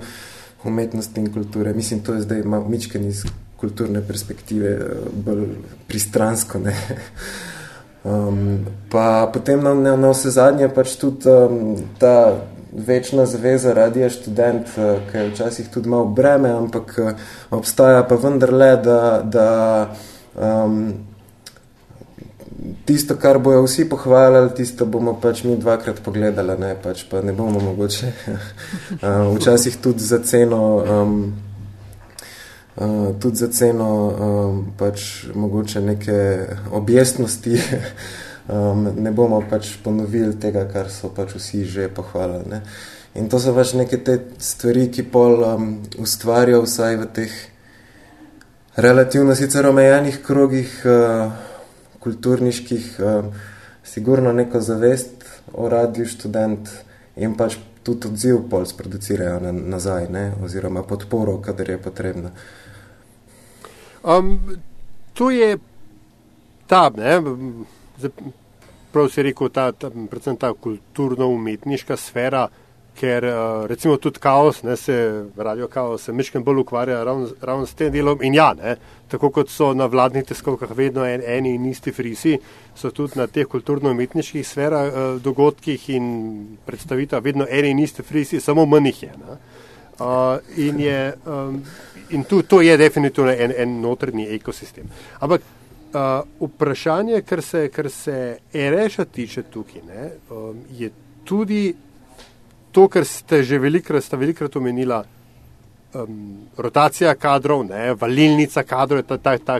[0.69, 1.73] umetnosti in kulture.
[1.73, 3.23] Mislim, to je zdaj mičken iz
[3.57, 5.47] kulturne perspektive uh, bolj
[5.89, 6.61] pristransko.
[6.69, 6.77] Ne?
[7.99, 14.09] Um, pa potem na, na, na vse zadnje pač tudi um, ta večna zveza radija
[14.09, 17.11] študent, uh, ki je včasih tudi malo breme, ampak uh,
[17.51, 19.49] obstaja pa vendarle, da, da
[20.35, 20.93] um,
[22.85, 27.33] tisto, kar bojo vsi pohvalili, tisto bomo pač mi dvakrat pogledali, ne, pač pa ne
[27.33, 31.33] bomo mogoče uh, včasih tudi za ceno um,
[32.75, 36.19] uh, tudi za ceno um, pač mogoče neke
[36.71, 37.59] objestnosti
[38.49, 42.49] um, ne bomo pač ponovili tega, kar so pač vsi že pohvalili.
[42.49, 42.61] Ne.
[43.15, 45.69] In to so pač neke te stvari, ki pol um,
[46.01, 47.37] ustvarjajo vsaj v teh
[48.79, 51.31] relativno sicer omejenih krogih uh,
[51.99, 53.25] kulturniških, uh,
[53.83, 56.69] sigurno neko zavest o radiju študent
[57.17, 62.31] in pač tudi odziv pol sproducirajo na, nazaj, ne, oziroma podporo, kadar je potrebno.
[64.03, 64.39] Um,
[65.13, 65.57] to je
[66.67, 67.19] ta, ne,
[68.91, 72.47] prav si rekel, ta, ta, predvsem ta kulturno-umetniška sfera,
[72.99, 74.95] ker uh, recimo tudi kaos, ne, se
[75.37, 78.75] radio kaos, se mečkem bolj ukvarja ravno, ravno s tem delom in ja, ne,
[79.07, 82.35] tako kot so na vladnih tiskovkah vedno en, eni in isti frisi,
[82.75, 86.09] so tudi na teh kulturno-umetniških sferah uh, dogodkih in
[86.65, 89.13] predstavitev vedno eni in isti frisi, samo manj jih je.
[89.21, 89.39] Ne.
[89.99, 91.63] Uh, in je, um,
[92.09, 94.91] in tu, to je definitivno en, en notrni ekosistem.
[95.19, 95.43] Ampak
[96.39, 100.91] vprašanje, kar se, kar se RŠ-a tiče tukaj, ne, um, je
[101.25, 101.73] tudi
[102.71, 105.03] to, kar ste že velikrat, sta velikrat omenila,
[105.93, 109.59] um, rotacija kadrov, ne, valilnica kadrov, je ta, ta, ta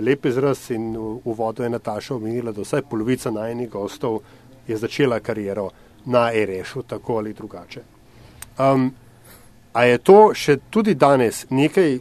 [0.00, 4.22] lep izraz in v uvodu je Nataša omenila, da vsaj polovica najnih gostov
[4.66, 5.70] je začela kariero
[6.04, 7.82] na RŠ-u, tako ali drugače.
[8.58, 8.92] Um,
[9.72, 11.98] a je to še tudi danes nekaj,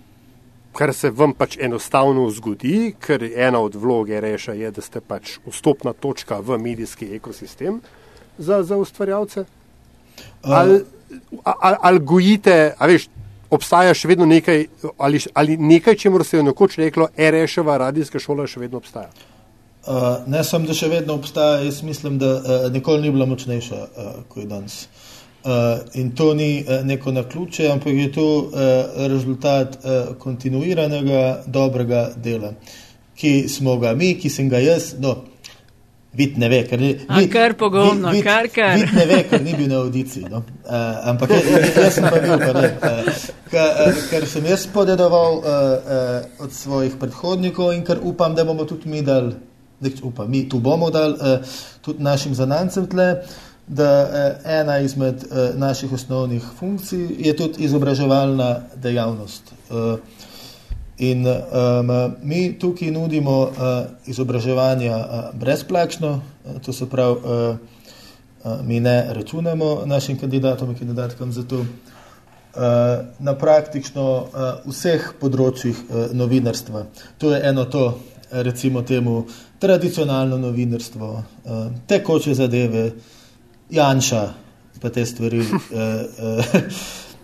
[0.77, 5.37] kar se vam pač enostavno zgodi, ker ena od vlog RŠ-a je, da ste pač
[5.47, 7.81] vstopna točka v medijski ekosistem
[8.37, 9.45] za, za ustvarjalce?
[10.41, 10.81] ali,
[11.43, 13.07] ali, ali gojite, ali veš,
[13.49, 18.21] obstaja še vedno nekaj, ali, ali nekaj, če mora se je nekoč reklo, RŠ-ova radijska
[18.21, 19.09] šola še vedno obstaja.
[19.87, 23.77] Uh, ne samo, da še vedno obstaja, jaz mislim, da uh, nikoli ni bila močnejša
[23.83, 24.81] uh, kot je danes.
[24.83, 25.06] Uh,
[25.93, 28.51] in to ni uh, neko na ključe, ampak je to uh,
[29.07, 32.53] rezultat uh, kontinuiranega dobrega dela,
[33.15, 34.93] ki smo ga mi, ki sem ga jaz.
[34.99, 35.15] No,
[36.17, 37.27] Vid ne ve, ker ni bil.
[37.29, 38.77] Kar pogumno, vid, kar kar.
[38.79, 40.25] Vid ne ve, ker ni bil na audiciji.
[40.31, 40.39] No?
[40.65, 42.69] Uh, ampak jaz, jaz sem pa bil, pa ne.
[43.51, 48.65] Uh, ker sem jaz podedoval uh, uh, od svojih predhodnikov in ker upam, da bomo
[48.65, 49.29] tudi mi dal,
[49.83, 53.11] da upam, mi tu bomo dal uh, tudi našim zanancem tle,
[53.67, 59.53] da uh, ena izmed uh, naših osnovnih funkcij je tudi izobraževalna dejavnost.
[59.69, 59.99] Uh,
[60.97, 63.49] In um, mi tukaj nudimo uh,
[64.05, 65.03] izobraževanje uh,
[65.33, 66.09] brezplačno,
[66.45, 67.57] uh, to se pravi, uh,
[68.43, 71.59] uh, mi ne računamo našim kandidatom in kandidatkam za to.
[71.59, 71.65] Uh,
[73.19, 74.29] na praktično uh,
[74.65, 76.87] vseh področjih uh, novinarstva.
[77.21, 77.99] To je eno to,
[78.31, 79.27] recimo temu,
[79.59, 82.89] tradicionalno novinarstvo, uh, tekoče zadeve,
[83.69, 84.23] Janša,
[84.81, 85.39] pa te stvari.
[85.39, 86.71] Uh, uh,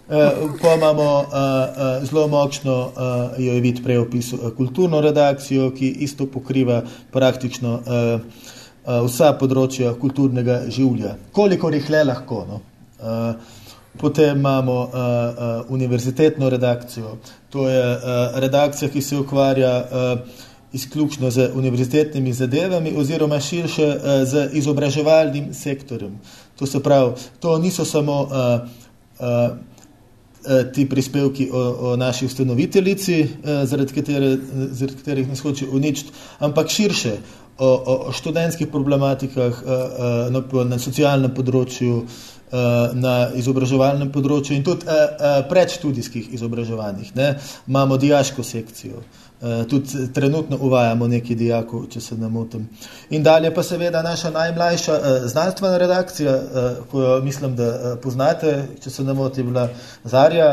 [0.03, 2.91] Uh, pa imamo uh, uh, zelo močno,
[3.37, 7.79] jo je videti prej opisal, kulturno redakcijo, ki isto pokriva praktično
[8.83, 12.41] vsa področja kulturnega življa, koliko jih le lahko.
[12.49, 12.59] No?
[13.97, 14.77] Potem imamo
[15.69, 17.15] univerzitetno redakcijo,
[17.49, 17.83] to je
[18.43, 20.43] redakcija, ki se ukvarja uh,
[20.73, 26.19] izključno z univerzitetnimi zadevami oziroma širše uh, z izobraževalnim sektorjem.
[26.55, 28.29] To se pravi, to niso samo uh,
[29.19, 29.57] uh,
[30.43, 34.37] Eh, ti prispevki o, o naši ustanoviteljici, eh, zaradi, katere,
[34.71, 37.13] zaradi katerih nas hoče uničiti, ampak širše
[37.57, 42.05] o, o, študentskih problematikah eh, na, na socialnem področju,
[42.93, 44.85] na izobraževalnem področju in tudi
[45.49, 47.07] predštudijskih izobraževanjih.
[47.17, 47.31] Ne?
[47.65, 49.01] Imamo dijaško sekcijo.
[49.43, 52.69] Eh, tudi trenutno uvajamo nekaj dijakov, če se ne motim.
[53.09, 58.53] In dalje pa seveda naša najmlajša uh, znanstvena redakcija, uh, ko jo mislim, da poznate,
[58.83, 59.67] če se ne motim, bila
[60.03, 60.47] Zarja,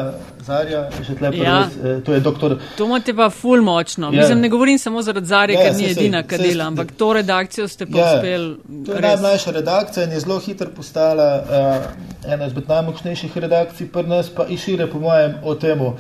[0.47, 1.61] Zarja še tlepo, ja.
[1.71, 2.57] uh, to je doktor.
[2.77, 4.11] To imate pa ful močno.
[4.11, 4.25] Ja.
[4.25, 7.13] Mislim, ne govorim samo zaradi Zarje, ja, ker ni se, edina, kar dela, ampak to
[7.21, 8.13] redakcijo ste pa ja.
[8.17, 8.57] uspeli.
[8.87, 9.07] To je res...
[9.07, 14.51] najmlajša redakcija in je zelo hitro postala uh, ena izmed najmočnejših redakcij pri nas, pa
[14.51, 15.95] in šire po mojem o temu,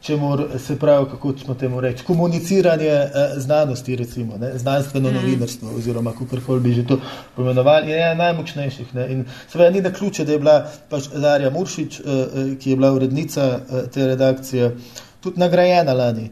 [0.00, 5.14] če mor, se pravi, kako smo temu reči, komuniciranje eh, znanosti, recimo, ne, znanstveno mm.
[5.14, 7.00] novinarstvo, oziroma kako bi že to
[7.36, 8.94] pomenovali, je ena najmočnejših.
[8.94, 10.58] Ne, in seveda ni na ključe, da je bila
[10.90, 14.76] pač Zarja Muršič, eh, eh, ki je bila urednica eh, te redakcije,
[15.20, 16.30] tudi nagrajena lani.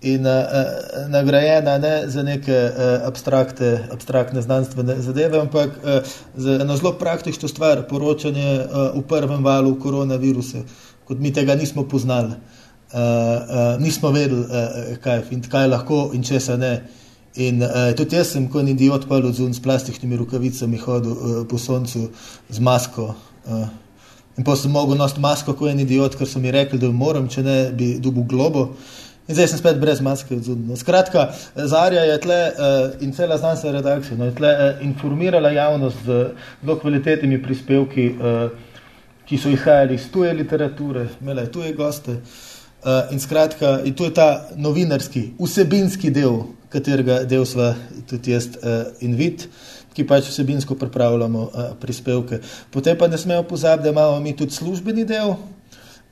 [0.00, 6.76] in uh, nagrajena ne za neke uh, abstrakte, abstraktne znanstvene zadeve, ampak uh, za eno
[6.76, 10.62] zelo praktično stvar, poročanje uh, v prvem valu koronavirusa,
[11.08, 12.36] kot mi tega nismo poznali,
[12.92, 16.82] uh, uh, nismo vedeli, uh, kaj, kaj lahko in česa ne.
[17.36, 21.58] In uh, tudi jaz sem, kot idiot, pa odzun s plastičnimi rokavicami hodil uh, po
[21.58, 22.08] soncu
[22.48, 23.14] z masko.
[23.44, 23.66] Uh,
[24.38, 27.28] in pa sem mogel nositi masko, kot en idiot, ker so mi rekli, da moram,
[27.28, 28.70] če ne bi dobil globo.
[29.26, 30.38] In zdaj sem spet brez maske.
[30.38, 35.50] No, skratka, Zarja je tle uh, in cela znanstvena redakcija no, je tle uh, informirala
[35.50, 36.20] javnost z
[36.62, 38.76] zelo kvalitetnimi prispevki, uh,
[39.26, 42.20] ki so izhajali iz tuje literature, imela je tuje goste.
[42.22, 42.55] Uh,
[43.10, 47.72] in skratka, in to je ta novinarski, vsebinski del, katerega del sva
[48.06, 49.48] tudi jaz uh, in vid,
[49.96, 52.40] ki pač vsebinsko pripravljamo uh, prispevke.
[52.70, 55.34] Potem pa ne smemo pozabiti, da imamo mi tudi službeni del,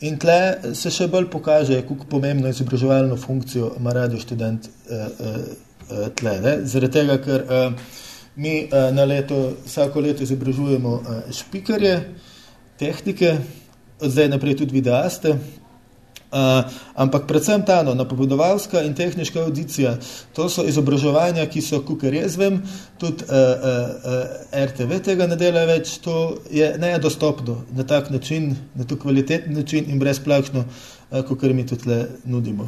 [0.02, 6.08] In tle se še bolj pokaže, kako pomembno izobraževalno funkcijo ima radio študent uh, uh,
[6.18, 6.32] tle.
[6.42, 6.54] Ne?
[6.68, 8.00] Zaradi tega, ker uh,
[8.36, 11.94] mi uh, na leto, vsako leto izobražujemo uh, špikarje,
[12.80, 13.36] tehnike,
[14.02, 15.36] od zdaj naprej tudi videaste,
[16.34, 16.66] Uh,
[16.98, 19.92] ampak predvsem ta no, napovedovalska in tehnička audicija,
[20.34, 22.56] to so izobraževanja, ki so, kar jaz vem,
[22.98, 28.56] tudi uh, uh, uh, RTV tega ne dela več, to je nedostopno na tak način,
[28.74, 32.66] na to kvaliteten način in brezplačno, uh, kot mi tudi nudimo.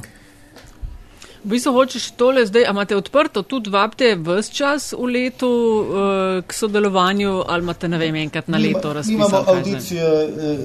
[1.46, 6.42] V bistvu hočeš tole zdaj, a imate odprto tudi vabite vse čas v letu uh,
[6.42, 9.28] k sodelovanju ali imate ne vem enkrat na leto razpisano?
[9.28, 10.64] Imamo audicijo uh,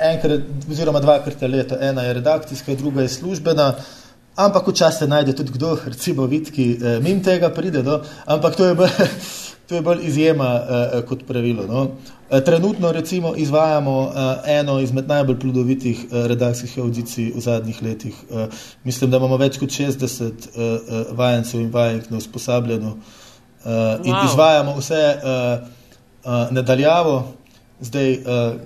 [0.00, 3.74] enkrat oziroma dvakrat na leto, ena je redakcijska, druga je službena,
[4.36, 8.00] ampak včasih se najde tudi kdo, recimo vidki, uh, mim tega pride, no?
[8.24, 8.96] ampak to je bolj,
[9.68, 11.66] to je bolj izjema uh, kot pravilo.
[11.66, 11.88] No?
[12.30, 14.12] Eh, trenutno recimo izvajamo uh,
[14.46, 18.14] eno izmed najbolj plodovitih uh, redakcijskih audicij v zadnjih letih.
[18.30, 18.44] Uh,
[18.84, 22.96] mislim, da imamo več kot 60 uh, uh, vajencev in vajenk na usposabljanju uh,
[23.64, 24.04] wow.
[24.04, 25.68] in izvajamo vse uh,
[26.24, 27.24] uh, nadaljavo.
[27.80, 28.60] Zdaj uh,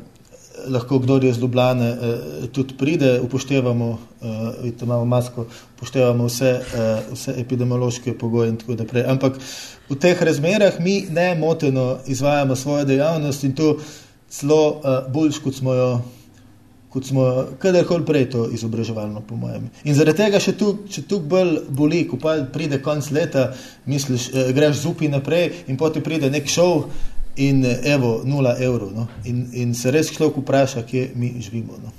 [0.69, 4.29] lahko kdo je z Ljubljane uh, tudi pride, upoštevamo, uh,
[4.63, 9.05] vidite, imamo masko, upoštevamo vse, uh, vse epidemiološke pogoje in tako naprej.
[9.07, 9.39] Ampak
[9.89, 13.79] v teh razmerah mi ne moteno izvajamo svojo dejavnost in to
[14.31, 15.91] zelo uh, boljš, kot smo jo.
[16.89, 19.67] Kot smo kadarkoli prej to izobraževalno, po mojem.
[19.85, 22.17] In zaradi tega, še tu, če tu bolj boli, ko
[22.53, 23.51] pride konc leta,
[23.85, 26.87] misliš, eh, greš zupi naprej in potem pride nek šov,
[27.39, 28.93] in evo, nula evrov.
[28.95, 29.07] No?
[29.25, 31.79] In, in se res človek vpraša, kje mi živimo.
[31.85, 31.93] No?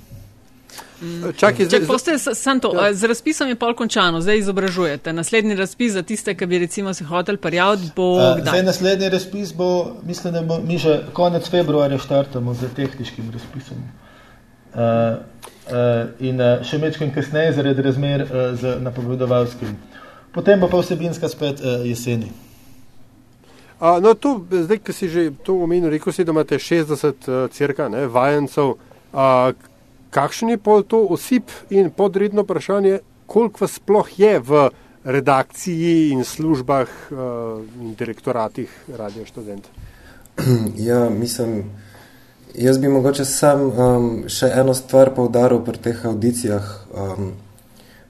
[1.00, 1.32] Mm.
[1.36, 2.12] Čakaj, zdaj, poste,
[2.60, 2.92] to, ja.
[2.94, 5.12] Z razpisom je pol končano, zdaj izobražujete.
[5.12, 8.36] Naslednji razpis za tiste, ki bi recimo se hotel prijaviti, bo.
[8.40, 13.78] Zdaj naslednji razpis bo, mislim, da bo, mi že konec februarja štartamo z tehničkim razpisom.
[14.74, 19.72] Uh, uh, in uh, še mečkim kasneje zaradi razmer uh, z napovedovalskim.
[20.34, 22.28] Potem bo pa vsebinska spet uh, jeseni.
[23.80, 27.48] A, no, to, zdaj, ki si že to omenil, rekel si, da imate 60 uh,
[27.48, 28.76] crka, ne, vajencev.
[29.16, 29.52] A,
[30.10, 34.70] kakšen je pol to osip in podredno vprašanje, koliko vas sploh je v
[35.04, 37.18] redakciji in službah uh,
[37.80, 39.68] in direktoratih Radio Student?
[40.76, 41.64] Ja, mislim,
[42.54, 46.66] jaz bi mogoče sam um, še eno stvar povdaril pri teh audicijah.
[46.94, 47.32] Um,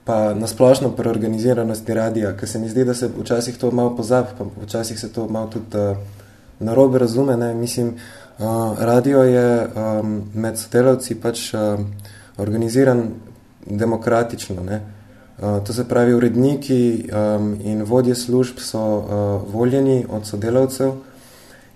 [0.05, 4.33] pa nasplošno pri organiziranosti radija, ker se mi zdi, da se včasih to malo pozab,
[4.39, 5.99] pa včasih se to malo tudi uh,
[6.59, 7.37] narobe razume.
[7.37, 7.55] Ne?
[7.55, 7.95] Mislim,
[8.40, 11.61] uh, radio je um, med sodelavci pač uh,
[12.37, 13.05] organiziran
[13.66, 14.62] demokratično.
[14.64, 14.81] Ne?
[15.38, 20.96] Uh, to se pravi, uredniki um, in vodje služb so uh, voljeni od sodelavcev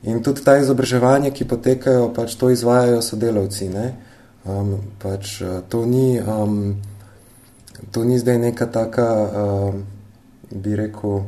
[0.03, 3.69] in tudi ta izobraževanje, ki potekajo, pač to izvajajo sodelavci.
[3.69, 3.87] Ne?
[4.45, 6.19] Um, pač, uh, to ni...
[6.21, 6.83] Um,
[7.91, 9.75] to ni zdaj neka taka, uh,
[10.51, 11.23] bi rekel,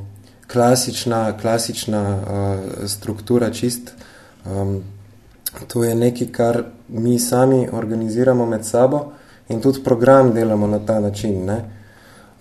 [0.47, 3.93] klasična, klasična uh, struktura čist.
[4.47, 4.83] Um,
[5.69, 9.13] to je nekaj, kar mi sami organiziramo med sabo
[9.49, 11.45] in tudi program delamo na ta način.
[11.45, 11.65] Ne?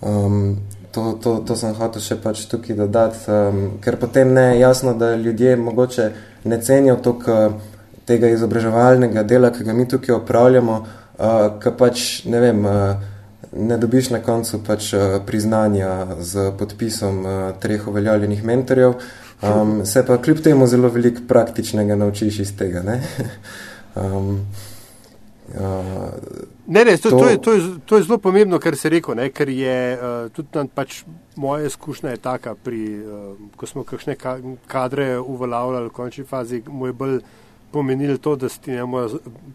[0.01, 0.57] Um,
[0.91, 4.93] to, to, to sem hotel še pač tukaj dodati, um, ker potem ne je jasno,
[4.93, 6.11] da ljudje mogoče
[6.45, 7.59] ne cenijo toliko
[8.05, 13.11] tega izobraževalnega dela, ki ga mi tukaj opravljamo, uh, ker pač, ne vem, uh,
[13.55, 18.99] ne dobiš na koncu pač uh, priznanja z podpisom uh, treh uveljavljenih mentorjev,
[19.41, 22.83] um, se pa kljub temu zelo veliko praktičnega naučiš iz tega.
[22.83, 23.01] Ne?
[24.01, 24.45] um,
[25.55, 26.13] uh,
[26.67, 29.29] Ne, ne, to, to, je, to, je, to je zelo pomembno, kar se reko, ne,
[29.29, 31.03] ker je uh, tudi tam pač
[31.37, 34.15] moja izkušnja je taka, pri, uh, ko smo kakšne
[34.67, 37.19] kadre uveljavljali v končni fazi, mu je bolj
[37.75, 39.09] pomenili to, da ste imamo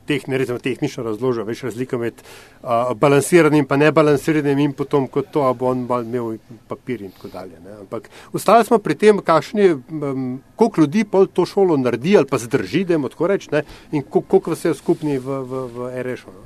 [0.06, 5.46] tehni, recimo, tehnično razložil, več razlika med uh, balansiranim in nebalansiranim in potem, kot to,
[5.56, 6.36] bo on imel
[6.68, 7.56] papir in tako dalje.
[7.64, 7.78] Ne.
[7.80, 10.28] Ampak ostali smo pri tem, kakšni, um,
[10.60, 14.52] koliko ljudi pol to šolo naredi ali pa zdrži, da jim tako reči, in koliko
[14.52, 16.36] vas je skupni v, v, v RŠ-u.
[16.36, 16.44] No.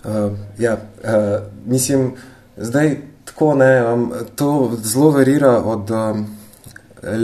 [0.00, 2.16] Uh, ja, uh, mislim,
[2.56, 2.96] zdaj
[3.30, 6.24] tako ne, um, to zelo verira od um,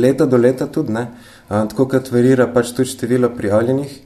[0.02, 1.08] leta do leta tudi, ne.
[1.10, 4.00] Uh, tako kot varira pač tudi število prijavljenih.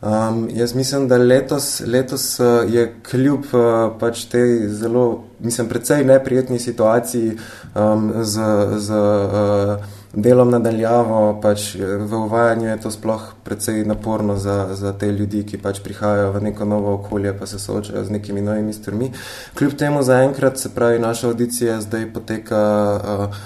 [0.00, 6.04] Um, jaz mislim, da letos, letos uh, je kljub uh, pač tej zelo, mislim, precej
[6.04, 7.32] neprijetni situaciji
[7.74, 8.40] um, z,
[8.76, 9.82] z uh,
[10.14, 15.58] delom nadaljavo, pač v uvajanju je to sploh precej naporno za, za te ljudi, ki
[15.58, 19.10] pač prihajajo v neko novo okolje, pa se soočajo z nekimi novimi strmi.
[19.58, 22.62] Kljub temu zaenkrat, se pravi, naša audicija zdaj poteka
[23.02, 23.42] uh,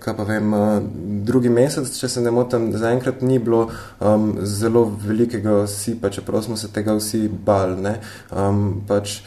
[0.00, 0.80] kaj pa vem, eh,
[1.24, 3.68] drugi mesec, če se ne motim, zaenkrat ni bilo
[4.00, 7.96] um, zelo velikega osipa, čeprav smo se tega vsi bali.
[8.32, 9.18] Um, pač,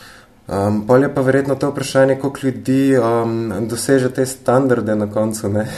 [0.48, 5.50] um, Pol je pa verjetno to vprašanje, koliko ljudi um, doseže te standarde na koncu,
[5.50, 5.68] ne?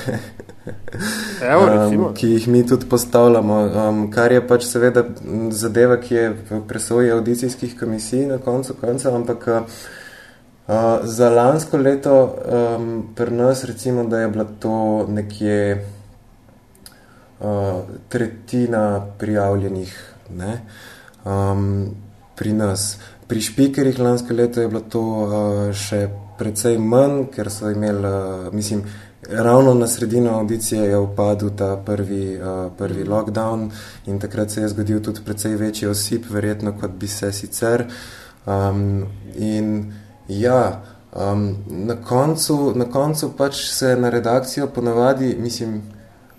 [1.51, 5.03] Evo, um, ki jih mi tudi postavljamo, um, kar je pač seveda
[5.55, 9.79] zadeva, ki je v presoji audicijskih komisij na koncu konca, ampak uh,
[11.03, 12.35] za lansko leto
[12.77, 15.85] um, pri nas recimo, da je bila to nekje
[17.39, 17.47] uh,
[18.09, 20.61] tretjina prijavljenih ne?
[21.25, 21.95] um,
[22.35, 22.97] pri nas.
[23.27, 26.07] Pri špikerjih lansko leto je bilo to uh, še
[26.37, 28.83] precej manj, ker so imeli, uh, mislim,
[29.29, 33.71] ravno na sredino audicije je upadil ta prvi, uh, prvi lockdown
[34.05, 37.85] in takrat se je zgodil tudi precej večji osip, verjetno kot bi se sicer.
[38.45, 39.05] Um,
[39.35, 39.91] in
[40.29, 40.81] Ja,
[41.15, 45.81] um, na, koncu, na koncu pač se na redakcijo ponavadi, mislim,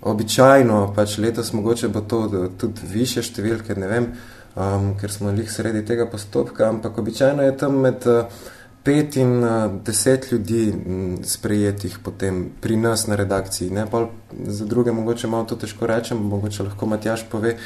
[0.01, 2.21] običajno, pač letos mogoče bo to
[2.57, 4.07] tudi više številke, ne vem,
[4.55, 8.47] um, ker smo lih sredi tega postopka, ampak običajno je tam med uh,
[8.83, 13.69] pet in uh, deset ljudi m, sprejetih potem pri nas na redakciji.
[13.75, 13.85] Ne?
[13.91, 14.07] Pol
[14.47, 17.57] za druge mogoče malo to težko rečem, mogoče lahko Matjaš pove,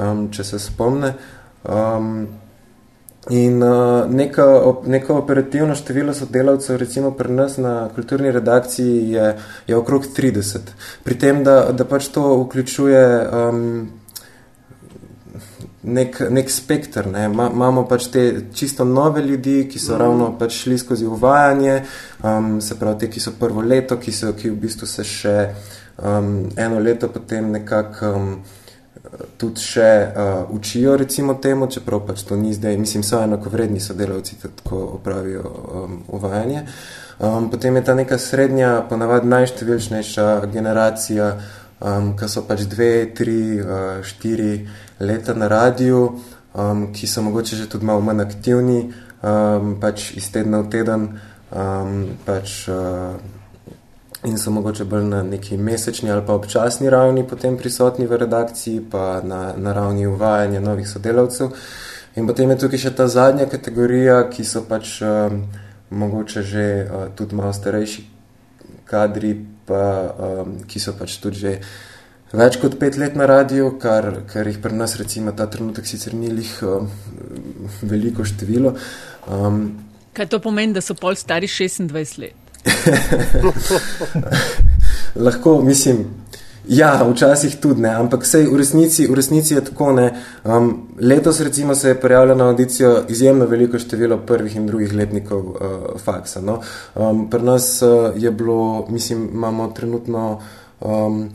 [0.00, 1.14] um, če se spomne.
[1.62, 2.26] Um,
[3.30, 9.36] In uh, neka, op, neko operativno število sodelavcev, recimo pri nas na kulturni redakciji, je,
[9.66, 10.72] je okrog 30.
[11.04, 13.90] Pri tem, da, da pač to vključuje um,
[15.82, 17.06] nek, nek spektr.
[17.12, 17.28] Ne.
[17.28, 18.24] Ma, imamo pač te
[18.54, 19.98] čisto nove ljudi, ki so mm.
[20.00, 21.82] ravno pač šli skozi uvajanje,
[22.22, 25.36] um, se pravi te, ki so prvo leto, ki, so, ki v bistvu se še
[26.00, 28.14] um, eno leto potem nekako.
[28.14, 28.32] Um,
[29.36, 33.80] tudi še uh, učijo, recimo temu, čeprav pač to ni zdaj, mislim, so enako vredni
[33.80, 36.64] sodelavci, tako opravijo um, uvajanje.
[37.18, 41.32] Um, potem je ta neka srednja, ponavadi najštevilčnejša generacija,
[41.80, 44.68] um, ki so pač dve, tri, uh, štiri
[45.00, 46.04] leta na radiju,
[46.54, 48.92] um, ki so mogoče že tudi malo manj aktivni,
[49.22, 51.10] um, pač iz tedna v teden,
[51.50, 53.18] um, pač uh,
[54.24, 58.82] in so mogoče bolj na neki mesečni ali pa občasni ravni potem prisotni v redakciji,
[58.90, 61.52] pa na, na ravni uvajanja novih sodelavcev.
[62.16, 65.44] In potem je tukaj še ta zadnja kategorija, ki so pač um,
[65.90, 68.02] mogoče že uh, tudi malo starejši
[68.88, 69.36] kadri,
[69.68, 69.84] pa,
[70.18, 71.54] um, ki so pač tudi že
[72.32, 76.16] več kot pet let na radiju, kar, kar jih pri nas recimo ta trenutek sicer
[76.18, 76.90] ni lih um,
[77.82, 78.74] veliko število.
[79.30, 79.62] Um,
[80.12, 82.47] Kaj to pomeni, da so pol stari 26 let?
[85.24, 86.04] Lahko, mislim,
[86.68, 90.12] ja, včasih tudi ne, ampak vsej v resnici, v resnici je tako ne.
[90.44, 95.40] Um, letos recimo se je prijavljalo na audicijo izjemno veliko število prvih in drugih letnikov
[95.40, 95.56] uh,
[96.04, 96.40] faksa.
[96.40, 96.60] No?
[96.94, 100.40] Um, pri nas uh, je bilo, mislim, imamo trenutno
[100.80, 101.30] um,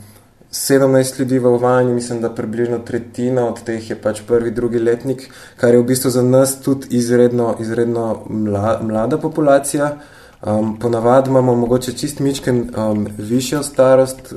[0.53, 5.29] 17 ljudi v uvajanju, mislim, da približno tretjina od teh je pač prvi, drugi letnik,
[5.57, 9.97] kar je v bistvu za nas tudi izredno, izredno mla, mlada populacija.
[10.45, 14.33] Um, ponavadi imamo mogoče čist mičken um, višjo starost,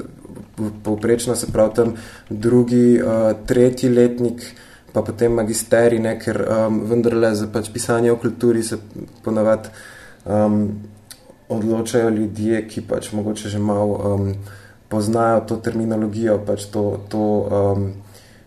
[0.82, 1.94] povprečno se pravi tam
[2.30, 4.42] drugi, uh, tretji letnik,
[4.92, 8.78] pa potem magisteri, ne, ker um, vendarle za pač pisanje o kulturi se
[9.24, 9.68] ponavadi
[10.24, 10.68] um,
[11.48, 14.30] odločajo ljudje, ki pač mogoče že malo um,
[14.88, 17.88] poznajo to terminologijo, pač to, to, um,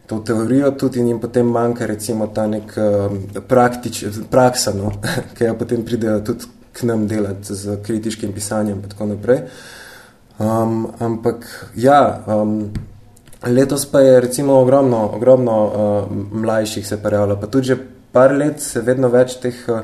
[0.08, 4.94] to teorijo tudi in jim potem manjka recimo ta nek um, praktič, praksa, no,
[5.36, 9.42] ki jo potem pridejo tudi k nam delati z kritiškim pisanjem in tako naprej.
[10.40, 12.72] Um, ampak ja, um,
[13.44, 17.78] letos pa je recimo ogromno, ogromno uh, mlajših se prijavlja, pa tudi že
[18.12, 19.82] par let se vedno več teh uh,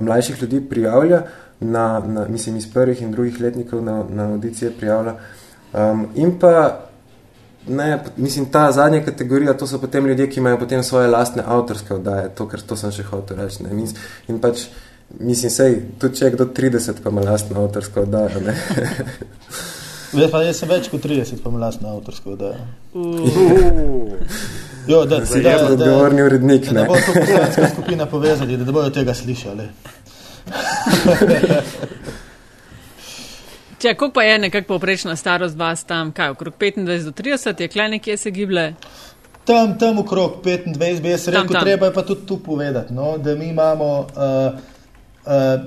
[0.00, 1.22] mlajših ljudi prijavlja,
[1.60, 5.14] na, na, mislim iz prvih in drugih letnikov na, na audicije prijavlja.
[5.72, 6.88] Um, in pa
[7.68, 11.94] ne, mislim, ta zadnja kategorija, to so potem ljudje, ki imajo potem svoje lastne avtorske
[11.94, 13.62] oddaje, to, ker to sem še hotel reči.
[13.62, 13.74] Ne.
[13.76, 13.88] In,
[14.28, 14.68] in pač,
[15.10, 18.54] mislim, sej, tudi če je kdo 30, pa ima lastno avtorsko oddajo, ne.
[20.12, 22.62] Jaz, pa, jaz sem več kot 30, pa ima lastno avtorsko oddajo.
[24.88, 26.70] Jo, da, si da, da, odgovorni urednik.
[26.70, 29.68] Da, da bo to poslanska skupina povezali, da ne bojo tega slišali.
[33.78, 37.68] Če, koliko pa je nekako povprečna starost vas tam, kaj, okrog 25 do 30, je
[37.68, 38.74] klej nekje se giblje?
[39.46, 43.34] Tam, tam okrog 25, bi jaz rekel, treba je pa tudi tu povedati, no, da
[43.34, 44.58] mi imamo uh,
[45.28, 45.60] uh,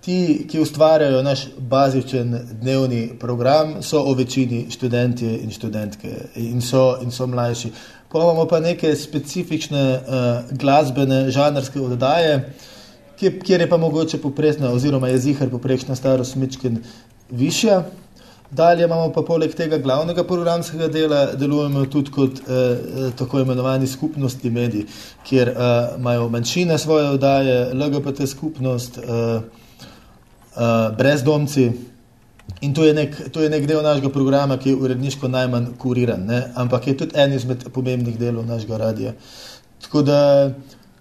[0.00, 6.98] ti, ki ustvarjajo naš bazičen dnevni program, so o večini študenti in študentke in so,
[7.02, 7.72] in so mlajši.
[8.12, 12.54] Pa imamo pa neke specifične uh, glasbene, žanrske oddaje,
[13.18, 16.78] kjer je pa mogoče poprečna, oziroma je zihar poprečna starost Mičken
[17.30, 17.82] višja.
[18.54, 24.50] Dalje imamo pa poleg tega glavnega programskega dela, delujemo tudi kot eh, tako imenovani skupnosti
[24.50, 24.84] medij,
[25.26, 25.56] kjer eh,
[25.98, 29.40] imajo manjšine svoje oddaje, LGBT skupnost, eh,
[30.56, 31.72] eh, brezdomci.
[32.60, 36.22] In to je, nek, to je nek del našega programa, ki je uredniško najmanj kuriran,
[36.28, 36.42] ne?
[36.54, 39.14] ampak je tudi en izmed pomembnih delov našega radia.
[39.82, 40.50] Tako da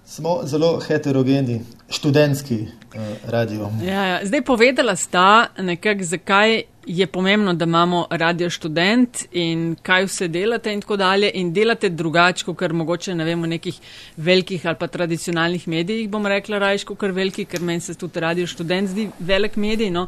[0.06, 3.70] smo zelo heterogeni, študentski eh, radio.
[3.84, 4.20] Ja, ja.
[4.26, 10.74] Zdaj povedala sta nekako, zakaj je pomembno, da imamo radio študent in kaj vse delate
[10.74, 13.80] in tako dalje in delate drugače, kot mogoče ne vemo, nekih
[14.18, 18.48] velikih ali pa tradicionalnih medijih, bom rekla rajško, ker veliki, ker meni se tudi radio
[18.48, 20.08] študent zdi velik medij, no.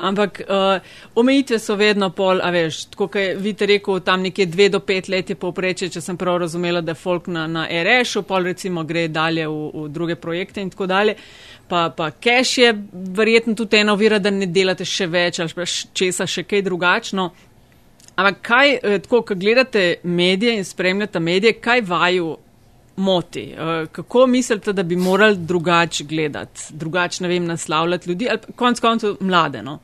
[0.00, 0.80] Ampak uh,
[1.14, 4.80] omejitve so vedno pol, a veš, tako kot je vidite rekel, tam nekje dve do
[4.80, 8.84] pet let je povpreče, če sem prav razumela, da folk na, na RS-u, pol recimo
[8.84, 11.16] gre dalje v, v druge projekte in tako dalje
[11.68, 15.66] pa, pa cache je verjetno tudi ena ovira, da ne delate še več ali pa
[16.16, 17.30] česa še kaj drugačno.
[18.16, 22.36] Ampak kaj, eh, tako, ko gledate medije in spremljate medije, kaj vaju
[22.96, 23.52] moti?
[23.52, 28.80] Eh, kako mislite, da bi morali drugače gledati, drugače, ne vem, naslavljati ljudi ali konc
[28.80, 29.62] koncev mlade?
[29.62, 29.78] No?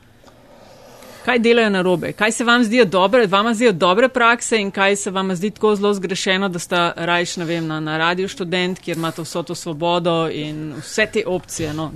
[1.24, 4.96] Kaj delajo na robe, kaj se vam zdijo dobre, vama zdijo dobre prakse in kaj
[4.96, 8.80] se vam zdi tako zelo zgrešeno, da sta rajš, ne vem, na, na radio študent,
[8.80, 11.90] kjer imate vso to svobodo in vse te opcije, no,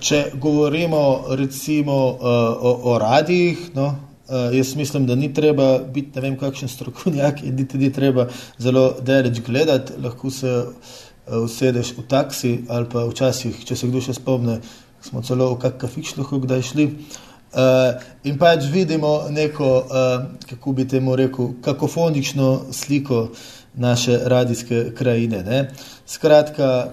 [0.00, 6.10] če govorimo recimo uh, o, o radijih, no, uh, jaz mislim, da ni treba biti
[6.14, 11.94] ne vem kakšen strokovnjak in niti ni treba zelo deleč gledati, lahko se uh, usedeš
[11.96, 14.60] v taksi ali pa včasih, če se kdo še spomne,
[15.00, 16.86] smo celo v kak kafič lahko kdaj šli.
[16.86, 17.22] Uh,
[17.56, 17.94] Uh,
[18.24, 23.28] in pač vidimo neko, uh, kako bi temu rekel, kakofonično sliko
[23.74, 25.42] naše radijske krajine.
[25.42, 25.70] Ne?
[26.06, 26.92] Skratka,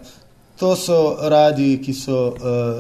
[0.60, 2.80] to so radiji, ki so, uh,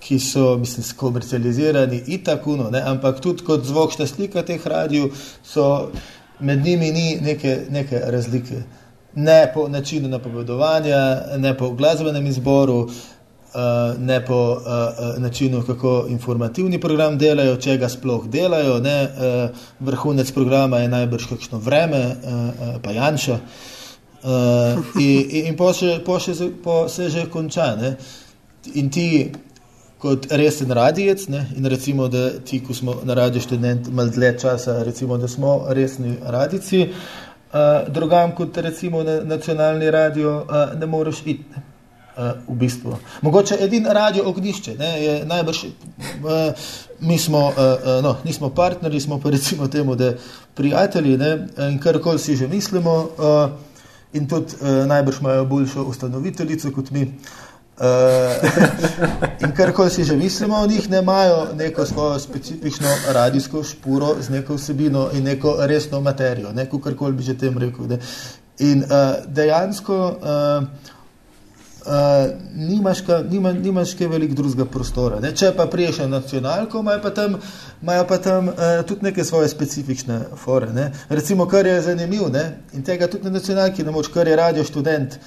[0.00, 5.12] ki so mislim, komercializirani in tako naprej, ampak tudi kot zvočna slika teh radijev,
[5.44, 5.90] so
[6.40, 8.62] med njimi ni neke, neke razlike.
[9.14, 12.92] Ne po načinu napovedovanja, ne po glasbenem izboru, uh,
[13.98, 18.78] ne po uh, načinu, kako informativni program delajo, če ga sploh delajo.
[18.84, 18.98] Ne,
[19.80, 22.02] vrhunec programa je najbrž kakšno vreme,
[22.82, 23.38] pa Janša.
[25.00, 27.74] In in po še, po še, po se že konča.
[27.76, 27.96] Ne.
[28.74, 29.30] In ti,
[29.98, 34.38] kot resen radijec, ne, in recimo, da ti, ko smo na radiju študent, malo dlje
[34.38, 40.86] časa, recimo, da smo resni radici, uh, drugam kot recimo na nacionalni radio, uh, ne
[40.86, 41.64] moreš iti.
[42.18, 42.24] Ne.
[42.24, 42.96] Eh, v bistvu.
[43.22, 45.70] Mogoče edin radio ognišče, ne, je najbrž, uh,
[47.00, 50.14] mi smo, uh, no, nismo partnerji, smo pa recimo temu, da
[50.54, 53.08] prijatelji ne, in karkoli si že mislimo
[54.12, 57.14] in tudi najbrž imajo boljšo ustanoviteljico kot mi.
[59.44, 64.30] In karkoli si že mislimo o njih, ne imajo neko svojo specifično radijsko špuro z
[64.30, 67.86] neko vsebino in neko resno materijo, neko karkoli bi že tem rekel.
[67.86, 67.98] Ne.
[68.58, 68.88] In uh,
[69.26, 70.66] dejansko uh,
[71.88, 75.20] uh, nimaš, ka, nima, nimaš kaj velik drugega prostora.
[75.20, 75.32] Ne?
[75.36, 77.36] Če pa priješ na nacionalko, imajo pa tam,
[77.82, 78.54] imajo pa tam uh,
[78.86, 80.72] tudi neke svoje specifične fore.
[80.72, 80.92] Ne?
[81.08, 82.30] Recimo, kar je zanimivo
[82.72, 85.18] in tega tudi na nacionalki ne moč, kar je radio študent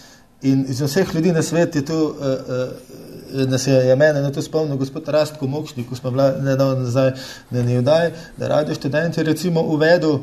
[0.42, 2.04] in iz vseh ljudi na svetu je to.
[2.06, 3.00] Uh, uh,
[3.32, 7.14] Nas je, je mene na to spomnil gospod Rastko Mokšnik, ko smo bili nedavno nazaj
[7.50, 10.18] na Nijodaj, da radio študent je recimo uvedel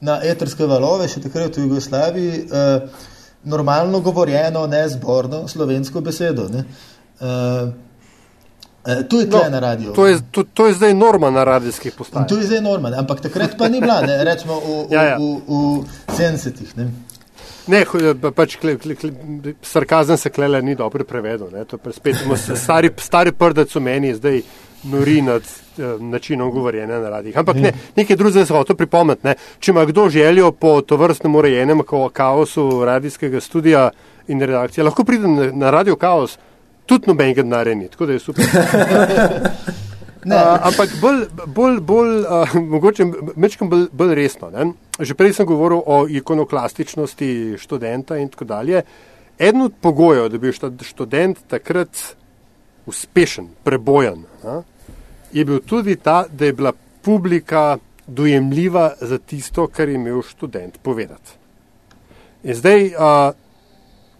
[0.00, 3.06] na eterske valove, še takrat v Jugoslaviji, uh,
[3.44, 6.48] normalno govorjeno, ne zborno slovensko besedo.
[6.48, 6.64] Ne.
[7.20, 7.72] Uh,
[8.84, 9.92] To je tukaj no, na radiju.
[9.92, 12.28] To, to, to je zdaj norma na radijskih postajah.
[12.28, 15.16] To je zdaj norma, ampak takrat pa ni bila, ne, rečemo v, v, ja, ja.
[15.16, 16.74] v, v 70-ih.
[17.66, 17.84] Ne,
[18.36, 19.10] pač kle, kle, kle,
[19.64, 21.48] sarkazem se klele ni dobro prevedel.
[21.92, 24.42] Spet imamo stari, stari prdec v meni, zdaj
[24.92, 27.38] nori nad uh, načinom govorjenja na radijih.
[27.38, 29.26] Ampak ne, nekaj drugega se hoče pripometi.
[29.26, 29.34] Ne.
[29.58, 31.80] Če ima kdo željo po to vrstnem urejenem
[32.12, 33.90] kaosu radijskega studija
[34.28, 36.38] in redakcije, lahko pride na, na radio kaos,
[36.86, 38.44] tudi nobenega denarja ni, tako da je super.
[40.24, 43.04] Uh, ampak bolj, bolj, bolj uh, mogoče
[43.36, 44.48] mečkam bolj, bolj resno.
[44.50, 44.72] Ne?
[44.96, 48.82] Že prej sem govoril o ikonoklastičnosti študenta in tako dalje.
[49.38, 52.16] Eden od pogojev, da bi bil študent takrat
[52.86, 54.62] uspešen, prebojen, uh,
[55.32, 56.72] je bil tudi ta, da je bila
[57.02, 61.36] publika dojemljiva za tisto, kar je imel študent povedati.
[62.44, 63.32] In zdaj, a,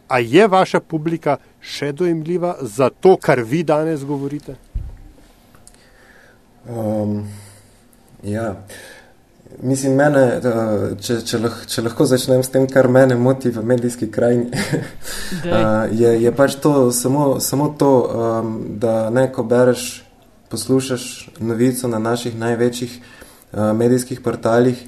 [0.08, 4.56] a je vaša publika še dojemljiva za to, kar vi danes govorite?
[6.68, 7.28] Um,
[8.22, 8.54] ja.
[9.62, 10.40] Mislim, mene,
[10.98, 14.50] če, če, lah, če lahko začnem s tem, kar mene moti v medijski krajini,
[16.00, 20.02] je, je pač to samo, samo to, um, da neko bereš
[20.50, 21.04] poslušaš
[21.38, 24.80] novico na naših največjih uh, medijskih portalih,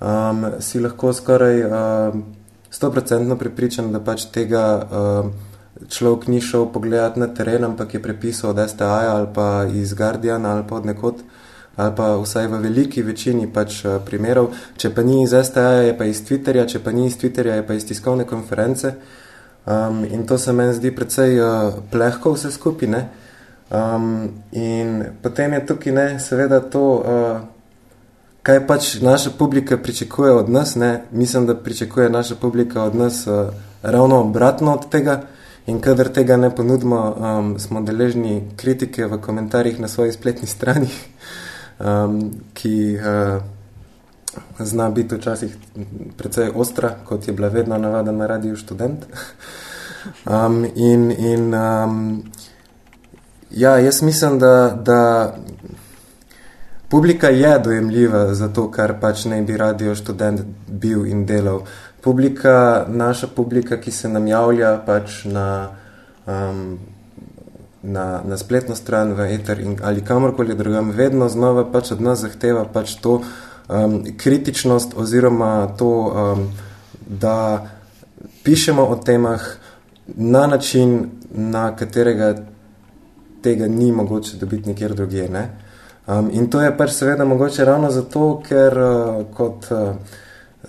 [0.00, 1.62] um, si lahko skoraj
[2.70, 5.30] stoprocentno uh, prepričan, da pač tega uh,
[5.88, 10.52] človek ni šel pogledati na teren, ampak je prepisal od STA ali pa iz Guardiana
[10.56, 11.14] ali pa od nekod,
[11.76, 14.50] ali pa vsaj v veliki večini pač uh, primerov.
[14.76, 17.66] Če pa ni iz STA, je pa iz Twitterja, če pa ni iz Twitterja, je
[17.66, 18.94] pa iz tiskovne konference.
[19.68, 23.08] Um, in to se meni zdi precej uh, plehko vse skupine.
[23.70, 27.40] Um, in potem je tukaj, ne, seveda, to, uh,
[28.42, 30.74] kaj pač naša publika pričakuje od nas.
[30.74, 31.04] Ne.
[31.12, 33.52] Mislim, da pričakuje naša publika od nas uh,
[33.82, 35.20] ravno obratno od tega.
[35.68, 40.88] In kadar tega ne ponudimo, um, smo deležni kritike v komentarjih na svoji spletni strani,
[41.78, 42.18] um,
[42.54, 43.42] ki uh,
[44.58, 45.56] zna biti včasih
[46.16, 49.04] precej ostra, kot je bila vedno navada na radiju študent.
[50.24, 52.22] Um, in in um,
[53.50, 55.34] Ja, jaz mislim, da, da
[56.88, 61.62] publika je dojemljiva za to, kar pač ne bi radio študent bil in delal.
[62.00, 65.70] Publika, naša publika, ki se nam javlja pač na,
[66.26, 66.78] um,
[67.82, 72.22] na, na spletno stran v Ether in, ali kamorkoli drugam, vedno znova pač od nas
[72.22, 73.20] zahteva pač to
[73.68, 76.46] um, kritičnost oziroma to, um,
[77.08, 77.66] da
[78.44, 79.42] pišemo o temah
[80.16, 82.34] na način, na katerega
[83.42, 85.28] tega ni mogoče dobiti nikjer drugje.
[85.28, 85.50] Ne?
[86.06, 89.94] Um, in to je pač seveda mogoče ravno zato, ker uh, kot uh,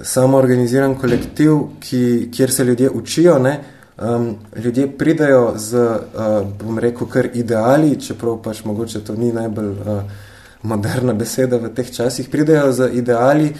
[0.04, 3.60] samo organiziran kolektiv, ki, kjer se ljudje učijo, ne,
[3.98, 9.72] um, ljudje pridajo z, uh, bom rekel, kar ideali, čeprav pač mogoče to ni najbolj
[9.72, 10.02] uh,
[10.64, 13.54] moderna beseda v teh časih, pridajo z ideali,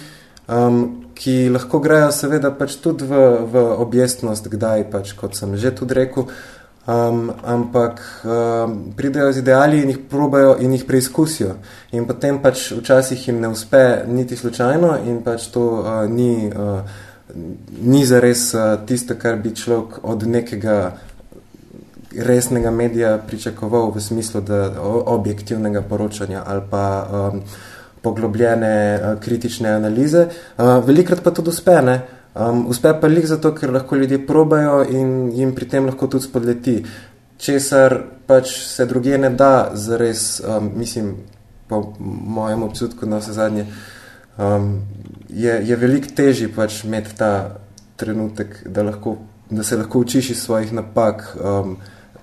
[0.48, 3.20] um, ki lahko grejo seveda pač tudi v,
[3.52, 6.30] v objestnost, kdaj pač, kot sem že tudi rekel,
[6.90, 11.54] Um, ampak um, pridejo z ideali in jih probajo in jih preizkusijo.
[11.92, 16.80] In potem pač včasih jim ne uspe niti slučajno in pač to uh, ni, uh,
[17.82, 20.96] ni zares uh, tisto, kar bi človek od nekega
[22.16, 24.72] resnega medija pričakoval v smislu da,
[25.06, 27.42] objektivnega poročanja ali pa um,
[28.02, 30.26] poglobljene uh, kritične analize.
[30.58, 32.00] Uh, velikrat pa to uspe, ne?
[32.34, 36.28] Um, uspe pa lih zato, ker lahko ljudje probajo in jim pri tem lahko tudi
[36.28, 36.76] spodleti.
[37.40, 41.14] Česar pač se druge ne da, zares, um, mislim,
[41.68, 43.66] po mojem občutku na vse zadnje,
[44.38, 44.82] um,
[45.28, 47.32] je, je veliko težji pač imeti ta
[47.96, 49.16] trenutek, da, lahko,
[49.50, 51.76] da se lahko učiš iz svojih napak um,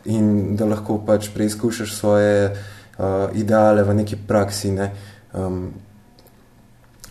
[0.06, 4.72] in da lahko pač preizkušaš svoje uh, ideale v neki praksi.
[4.72, 4.92] Ne?
[5.34, 5.74] Um,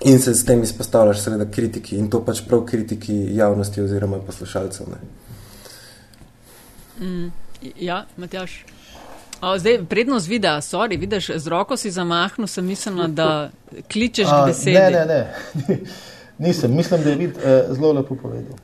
[0.04, 4.86] In se s tem izpostavljaš, seveda, kritiki in to pač prav kritiki javnosti oziroma poslušalcev.
[7.00, 7.30] Mm,
[7.80, 8.64] ja, Matjaš.
[9.40, 13.50] O, zdaj, prednost videa, sorry, vidiš, z roko si zamahnil, sem mislila, da
[13.92, 14.76] kličeš A, k besedi.
[14.76, 15.78] Ne, ne, ne.
[16.46, 18.58] Nisem, mislim, da je vid eh, zelo lepo povedal.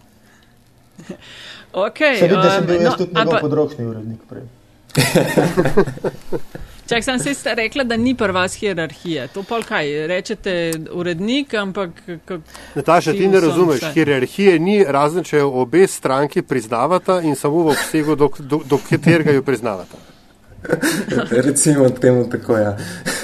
[1.73, 4.45] Okay, se vidi, da sem bil um, jaz no, tudi njegov področni urednik prej.
[6.89, 9.27] Čak sem se sta rekla, da ni prva hierarhija.
[9.35, 11.91] To pa kaj, rečete urednik, ampak.
[12.75, 13.93] Nataša, ti ne razumeš, vse.
[13.95, 19.33] hierarhije ni razen, če obe stranki priznavata in samo v obsegu, do, do, do katerega
[19.33, 20.01] jo priznavata.
[21.47, 22.77] Recimo temu tako, ja.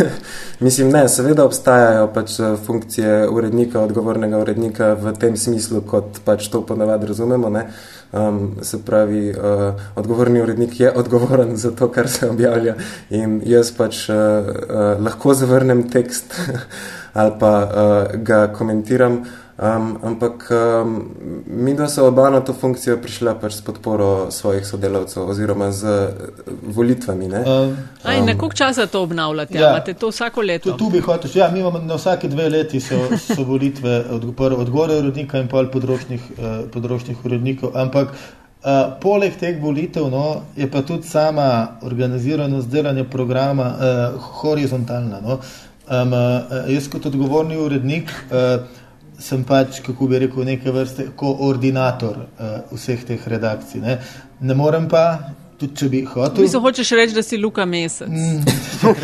[0.60, 6.48] Mislim, ne, seveda obstajajo pač eh, funkcije urednika, odgovornega urednika v tem smislu, kot pač
[6.50, 7.68] to ponavadi razumemo, ne.
[8.12, 12.74] Um, se pravi, uh, odgovorni urednik je odgovoren za to, kar se objavlja
[13.10, 16.32] in jaz pač uh, uh, lahko zavrnem tekst
[17.20, 19.20] ali pa uh, ga komentiram,
[19.58, 21.10] Um, ampak um,
[21.46, 25.82] mi dva so oba na to funkcijo prišla pač s podporo svojih sodelavcev oziroma z
[25.82, 27.26] uh, volitvami.
[27.26, 27.40] Ne?
[27.42, 27.74] Um,
[28.06, 29.58] Aj, na koliko časa to obnavljate?
[29.58, 30.70] Ja, Imate to vsako leto?
[30.70, 34.30] Tu, tu bi hotel, ja, mi imamo na vsake dve leti so, so volitve od,
[34.38, 40.42] od gore urednika in pol področnih, uh, področnih urednikov, ampak uh, poleg teh volitev no,
[40.54, 45.18] je pa tudi sama organiziranost delanja programa uh, horizontalna.
[45.18, 45.42] No.
[45.90, 48.86] Um, uh, jaz kot odgovorni urednik uh,
[49.18, 53.82] sem pač, kako bi rekel, neke vrste koordinator uh, vseh teh redakcij.
[53.82, 53.98] Ne,
[54.40, 55.34] ne morem pa.
[55.58, 56.46] Tudi, če bi hotel.
[56.46, 58.06] Ti hočeš reči, da si Luka Mesec.
[58.06, 58.46] Mm.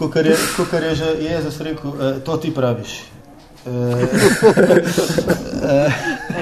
[0.00, 0.34] Kot je,
[0.88, 2.96] je že Jezus rekel, uh, to ti praviš.
[3.62, 3.94] Uh,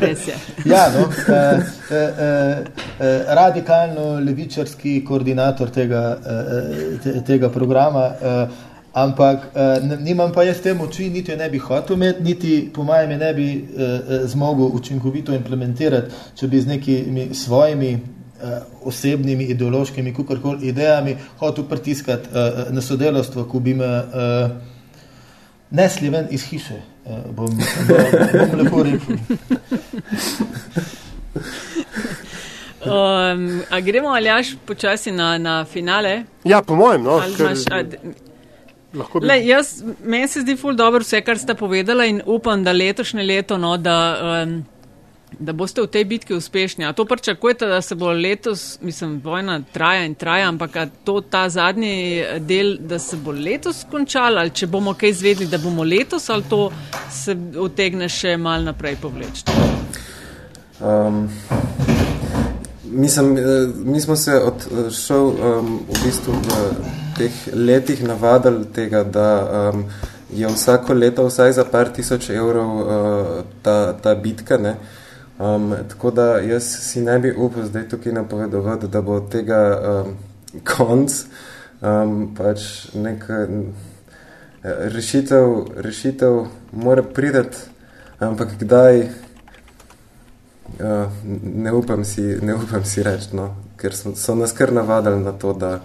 [0.00, 0.36] Res je.
[0.72, 1.60] Ja, no, uh, uh,
[1.92, 3.06] uh,
[3.36, 8.08] radikalno levičarski koordinator tega, uh, te, tega programa.
[8.08, 12.70] Uh, Ampak uh, nimam pa jaz te moči, niti jo ne bi hotel imeti, niti
[12.74, 18.00] po mojem ne bi uh, zmogel učinkovito implementirati, če bi z nekimi svojimi uh,
[18.90, 24.50] osebnimi, ideološkimi, kakorkoli idejami hotel pritiskati uh, na sodelovstvo, ko bi me uh,
[25.70, 26.82] nesli ven iz hiše.
[27.04, 27.46] Uh, bom,
[27.88, 27.98] bom,
[28.34, 29.16] bom lepo rekel.
[32.80, 36.24] Um, a gremo ali až počasi na, na finale?
[36.44, 37.04] Ja, po mojem.
[37.04, 37.20] No,
[39.22, 43.22] Le, jaz, meni se zdi ful dobro vse, kar ste povedala in upam, da letošnje
[43.22, 43.96] leto, no, da,
[44.42, 44.56] um,
[45.38, 46.84] da boste v tej bitki uspešni.
[46.84, 51.48] A to pričakujete, da se bo letos, mislim, vojna traja in traja, ampak to ta
[51.48, 56.30] zadnji del, da se bo letos končal ali če bomo kaj izvedli, da bomo letos
[56.30, 56.72] ali to
[57.10, 59.46] se utegne še mal naprej povleči.
[60.80, 61.28] Um,
[62.90, 63.42] mislim, eh,
[63.84, 64.40] mi smo se
[64.76, 66.74] odšel um, v bistvu v
[67.18, 69.84] teh letih navadili tega, da um,
[70.32, 74.58] je vsako leto vsaj za par tisoč evrov uh, ta, ta bitka.
[74.58, 74.76] Ne?
[75.38, 80.16] Um, tako da jaz si ne bi upal zdaj tukaj napovedovati, da bo tega um,
[80.76, 81.10] konc
[81.80, 83.24] um, pač nek
[84.62, 87.56] rešitev, rešitev mora prideti,
[88.18, 89.08] ampak kdaj
[90.82, 91.10] uh,
[91.54, 93.54] ne upam si, ne upam si reči, no?
[93.80, 95.80] ker so, so nas kar navadili na to, da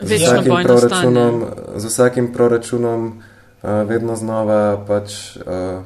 [0.00, 1.44] z vsakim proračunom,
[1.76, 5.82] z vsakim proračunom uh, vedno znova pač uh,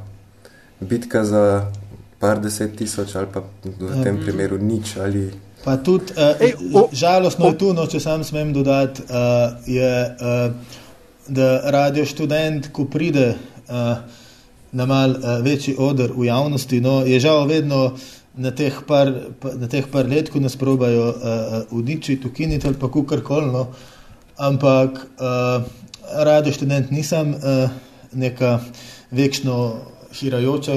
[0.80, 1.70] bitka za
[2.18, 5.30] par deset tisoč ali pa v tem primeru nič ali.
[5.64, 9.56] Pa tudi, uh, Ej, o, žalostno o, je tu, no, če sam smem dodati, uh,
[9.66, 10.52] je, uh,
[11.28, 13.98] da radio študent, ko pride uh,
[14.72, 17.92] na mal uh, večji odr v javnosti, no, je žal vedno
[18.36, 22.76] na teh par, pa, na teh par let, ko nas probajo uh, uničiti, ukiniti ali
[22.80, 23.52] pa kukorkoli.
[23.52, 23.94] No, uh,
[24.36, 25.64] ampak uh,
[26.24, 27.70] radio študent nisem uh,
[28.12, 28.60] neka
[29.10, 29.74] večno
[30.12, 30.72] hirajoča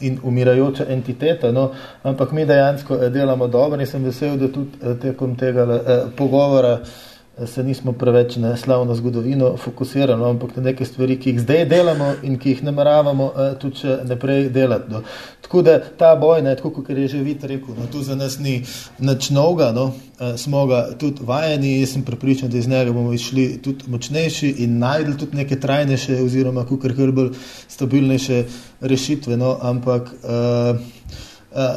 [0.00, 1.70] in umirajoča entiteta, no,
[2.02, 5.80] ampak mi dejansko eh, delamo dobro in sem vesel, da tudi tekom tega uh,
[6.16, 7.13] pogovora uh,
[7.46, 11.64] se nismo preveč na slavno zgodovino fokusirali, no, ampak na neke stvari, ki jih zdaj
[11.66, 14.92] delamo in ki jih nameravamo uh, tudi še naprej delati.
[14.92, 15.00] No.
[15.42, 18.38] Tako da ta boj, ne, tako kot je že vid rekel, no, tu za nas
[18.38, 18.60] ni
[18.98, 23.12] nič novega, no, uh, smo ga tudi vajeni, jaz sem pripričan, da iz njega bomo
[23.12, 27.32] išli tudi močnejši in najdli tudi neke trajnejše oziroma kukar bolj
[27.68, 28.44] stabilnejše
[28.80, 30.78] rešitve, no, ampak uh,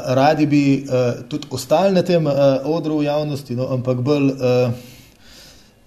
[0.05, 4.93] radi bi uh, tudi ostali na tem uh, odru v javnosti, no, ampak bolj uh,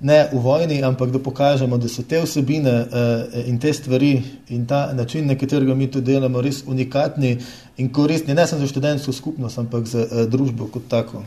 [0.00, 4.66] ne v vojni, ampak da pokažemo, da so te vsebine uh, in te stvari in
[4.66, 7.36] ta način, na katerega mi to delamo, res unikatni
[7.76, 11.24] in koristni, ne samo za študentsko skupnost, ampak za uh, družbo kot tako.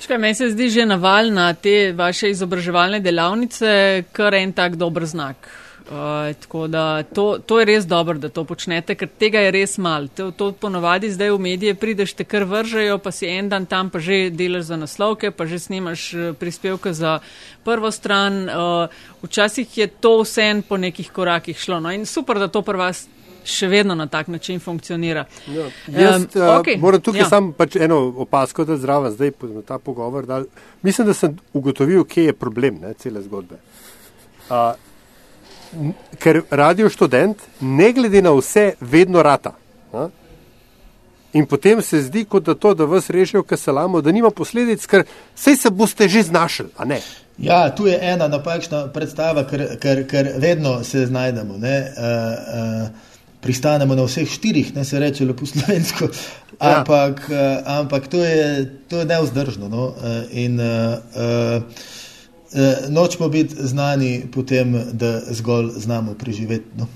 [0.00, 5.04] Škaj, meni se zdi že naval na te vaše izobraževalne delavnice, kar en tak dober
[5.06, 5.48] znak.
[5.90, 5.96] Uh,
[6.40, 10.06] tako da to, to je res dobro, da to počnete, ker tega je res mal.
[10.14, 13.88] To, to ponovadi zdaj v medije prideš, te kar vržejo, pa si en dan tam,
[13.90, 17.18] pa že delaš za naslovke, pa že snimaš eh, prispevke za
[17.66, 18.46] prvo stran.
[18.46, 18.86] Uh,
[19.26, 21.80] včasih je to vse en po nekih korakih šlo.
[21.82, 23.08] No in super, da to pri vas
[23.42, 25.24] še vedno na tak način funkcionira.
[25.50, 27.28] Ja, jaz, um, okay, moram tukaj ja.
[27.32, 30.26] samo pač eno opasko, da zdrava zdaj na ta pogovor.
[30.26, 30.44] Da,
[30.86, 33.58] mislim, da sem ugotovil, kje je problem ne, cele zgodbe.
[34.46, 34.78] Uh,
[36.18, 39.54] ker radio študent, ne glede na vse, vedno rata.
[39.92, 40.08] A?
[41.32, 44.30] In potem se zdi, kot da to, da vas rešijo, kar se lamo, da nima
[44.30, 45.04] posledic, ker
[45.36, 46.66] vse se boste že znašli.
[47.38, 51.54] Ja, tu je ena napačna predstava, ker, ker, ker vedno se znajdemo.
[51.54, 52.88] Uh, uh,
[53.40, 56.80] pristanemo na vseh štirih, ne se reče lepo slovensko, ja.
[56.80, 59.68] ampak, uh, ampak to je, to je neuzdržno.
[59.68, 59.86] No?
[59.86, 59.94] Uh,
[60.30, 61.62] in, uh, uh,
[62.88, 66.66] nočemo biti znani po tem, da zgolj znamo preživeti.
[66.76, 66.86] No.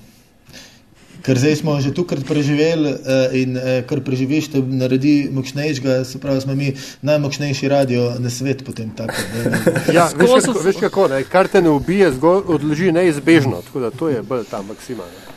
[1.25, 6.21] ker zdaj smo že tukaj preživeli uh, in uh, kar preživiš, te naredi močnejšega, se
[6.21, 9.17] pravi, smo mi najmočnejši radio na svet potem tako.
[9.93, 11.23] ja, veš, kako, veš kako, ne?
[11.23, 15.33] kar te ne ubije, zgolj odloži neizbežno, tako da to je bolj ta maksimalna.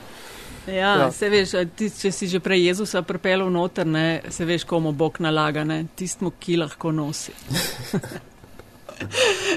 [0.69, 1.13] Ja, ja.
[1.13, 5.17] Se veš, ti, če si že prej Jezusa pripeljal noter, ne, se veš, komu Bog
[5.25, 5.65] nalaga,
[5.97, 7.33] tistmu, ki lahko nosi.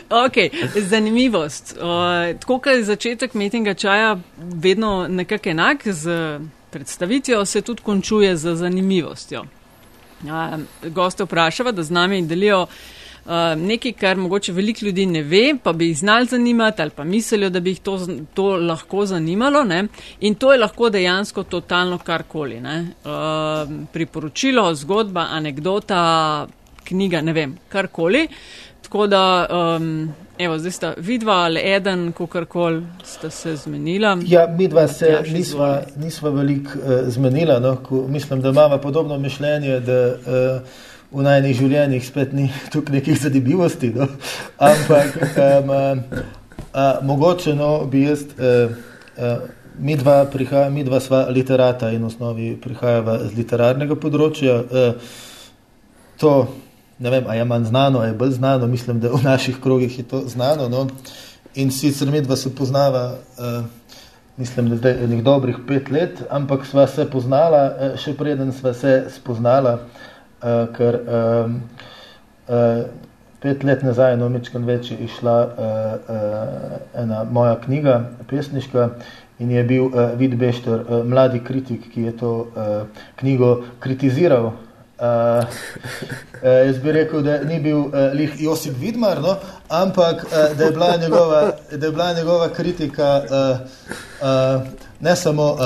[0.09, 1.77] okay, zanimivost.
[1.77, 6.39] Uh, tako kot je začetek metinga čaja vedno nekako enak, z
[6.71, 9.45] predstavitvijo se tudi končuje z zanimivostjo.
[10.23, 12.61] Uh, goste vprašava, da z nami delijo.
[13.25, 17.03] Uh, nekaj, kar mogoče veliko ljudi ne ve, pa bi jih znali zanimati ali pa
[17.03, 19.63] mislijo, da bi jih to, to lahko zanimalo.
[19.63, 19.87] Ne?
[20.19, 22.57] In to je lahko dejansko totalno karkoli.
[22.57, 26.47] Uh, priporočilo, zgodba, anekdota,
[26.83, 28.27] knjiga, ne vem, karkoli.
[28.91, 29.47] Tako da,
[29.79, 34.17] um, evo, zdaj sta vidva ali eden, kakorkoli sta se zmenila.
[34.27, 37.59] Ja, midva se ja, nisva, nisva veliko uh, zmenila.
[37.59, 40.61] No, ko, mislim, da imamo podobno mišljenje, da uh,
[41.11, 43.93] v najnih življenjih spet ni tukaj nekih zadimivosti.
[43.95, 44.07] No.
[44.57, 45.97] Ampak um, uh,
[46.73, 48.25] uh, mogoče no, bi jaz.
[48.35, 48.75] Uh,
[49.17, 54.57] uh, Mi dva, prihaja, mi dva sva literata in v osnovi prihajava z literarnega področja.
[54.61, 54.83] E,
[56.19, 56.33] to
[57.01, 59.99] ne vem, ali je manj znano, ali je bolj znano, mislim, da v naših krogih
[59.99, 60.69] je to znano.
[60.69, 60.87] No?
[61.55, 63.65] In sicer mi dva se poznava, uh,
[64.37, 68.73] mislim, da zdaj nekaj dobrih pet let, ampak sva se poznala, uh, še preden sva
[68.77, 71.51] se spoznala, uh, ker uh,
[72.47, 72.85] uh,
[73.41, 75.59] pet let nazaj, no, mečkam več, je išla uh,
[76.15, 78.91] uh, ena moja knjiga, pesniška.
[79.41, 84.51] In je bil uh, Vid Bešter, uh, mladi kritik, ki je to uh, knjigo kritiziral,
[85.01, 85.07] Uh,
[86.65, 89.35] jaz bi rekel, da ni bil uh, lih Josip Vidmar, no?
[89.69, 93.57] ampak uh, da, je njegova, da je bila njegova kritika uh,
[94.21, 94.67] uh,
[94.99, 95.65] ne samo uh, uh,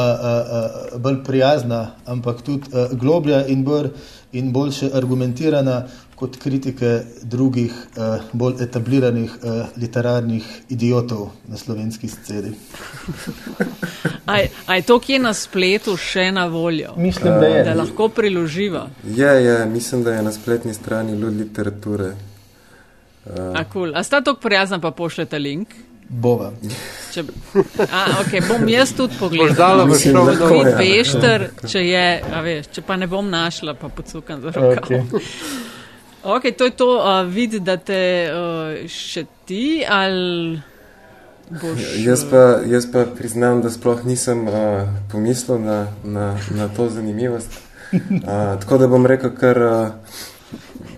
[0.93, 3.87] uh, bolj prijazna, ampak tudi uh, globlja in, br,
[4.31, 5.83] in boljše argumentirana
[6.15, 12.53] kot kritike drugih, uh, bolj etabliranih uh, literarnih idiotov na slovenski sceni.
[14.65, 16.95] A je to, ki je na spletu, še na voljo?
[16.97, 17.63] Mislim, da je.
[17.63, 18.87] Da lahko priloživa.
[19.03, 22.13] Je, je, mislim, da je na spletni strani ljud literature.
[23.25, 23.51] Uh.
[23.53, 23.95] A, cool.
[23.95, 25.75] A sta tako prijazna, pa pošljete link?
[26.09, 26.51] Bova.
[27.13, 27.23] Če,
[27.89, 32.09] a, okay, bom jaz tudi pogledala, da bo šlo v Bešter, če, je,
[32.45, 34.85] veš, če pa ne bom našla, pa pocukam za roko.
[34.85, 35.74] Okay.
[36.25, 38.01] Ok, to je to, uh, vidi, da te
[38.33, 40.61] uh, še ti ali.
[41.45, 46.89] Boš, jaz, pa, jaz pa priznam, da sploh nisem uh, pomislil na, na, na to
[46.89, 47.53] zanimivost.
[47.93, 50.17] Uh, tako da bom rekel, kar uh,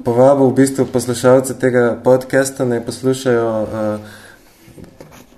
[0.07, 4.15] povabil v bistvu poslušalce tega podcasta, naj poslušajo uh,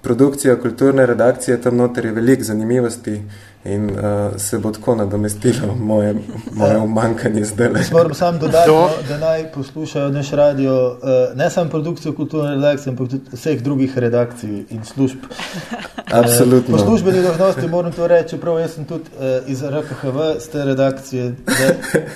[0.06, 3.22] produkcijo kulturne redakcije, tam noter je veliko zanimivosti.
[3.64, 6.16] In uh, se bo tako nadomestilo moje,
[6.52, 7.70] moje umankanje zdaj.
[7.92, 8.74] Moram samo dodati, Do.
[8.74, 13.62] No, da naj poslušajo naš radio, uh, ne samo produkcijo kulturne redakcije, ampak tudi vseh
[13.62, 15.18] drugih redakcij in služb.
[16.22, 16.76] Absolutno.
[16.76, 20.48] Uh, po službeni dožnosti moram to reči, čeprav jaz sem tudi uh, iz RKHV, z
[20.50, 21.36] te redakcije.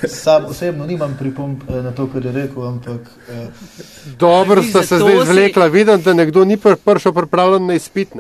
[0.08, 3.02] Sam osebno nimam pripomp uh, na to, kar je rekel, ampak.
[3.30, 3.36] Uh,
[4.20, 5.72] Dobro ste se zdaj izvlekla, si...
[5.72, 8.16] vidim, da nekdo ni prišel pripravljen na izpit.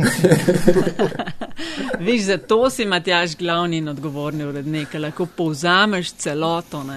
[2.06, 6.84] Viš, zato si Matjaš glavni in odgovorni urednik, lahko povzameš celoto.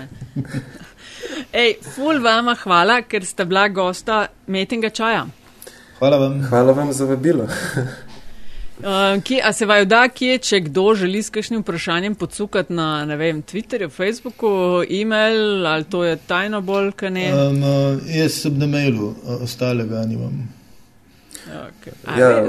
[1.53, 5.25] Ej, ful vama hvala, ker ste bila gosta metinga čaja.
[5.99, 6.41] Hvala vam.
[6.49, 7.43] Hvala vam za vabilo.
[7.43, 13.05] Uh, kje, a se vaju da, kje, če kdo želi s kakšnim vprašanjem podsukati na,
[13.05, 17.29] ne vem, Twitterju, Facebooku, e-mail, ali to je tajno bolj, kaj ne?
[17.33, 20.62] Um, uh, jaz sem na mailu, ostalega nimam.
[21.47, 22.19] Okay.
[22.19, 22.43] Ja,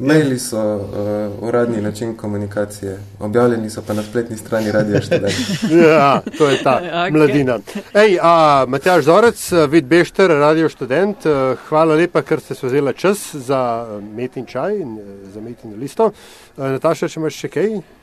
[0.00, 5.34] maili so uh, uradni način komunikacije, objavljeni so pa na spletni strani radio študent.
[5.88, 7.12] ja, to je ta okay.
[7.12, 7.58] mladina.
[7.94, 12.92] Ej, a, Matjaž Zorec, vid Bešter, radio študent, uh, hvala lepa, ker ste se vzela
[12.92, 16.12] čas za uh, metin čaj in uh, za metin listo.
[16.56, 17.99] Nataša, če imaš še kaj?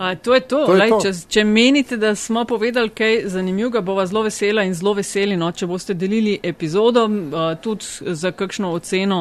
[0.00, 0.66] A, to je to.
[0.66, 0.98] to, je Lej, to.
[1.04, 5.50] Če, če menite, da smo povedali kaj zanimivega, bova zelo vesela in zelo veseli, no,
[5.52, 9.18] če boste delili epizodo, a, tudi za kakšno oceno,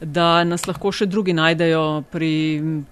[0.00, 2.32] da nas lahko še drugi najdejo pri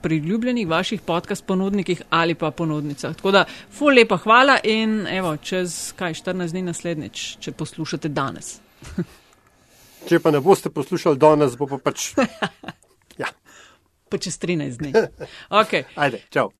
[0.05, 3.16] priljubljenih vaših podcast ponudnikih ali pa ponudnicah.
[3.16, 8.59] Tako da, ful lepa hvala in evo, čez kaj 14 dni naslednjič, če poslušate danes.
[10.12, 12.11] če pa ne boste poslušali danes, bo pa pač.
[14.11, 14.93] pa čez 13 dni.
[15.64, 15.88] Okay.
[15.97, 16.51] Ajde, čau.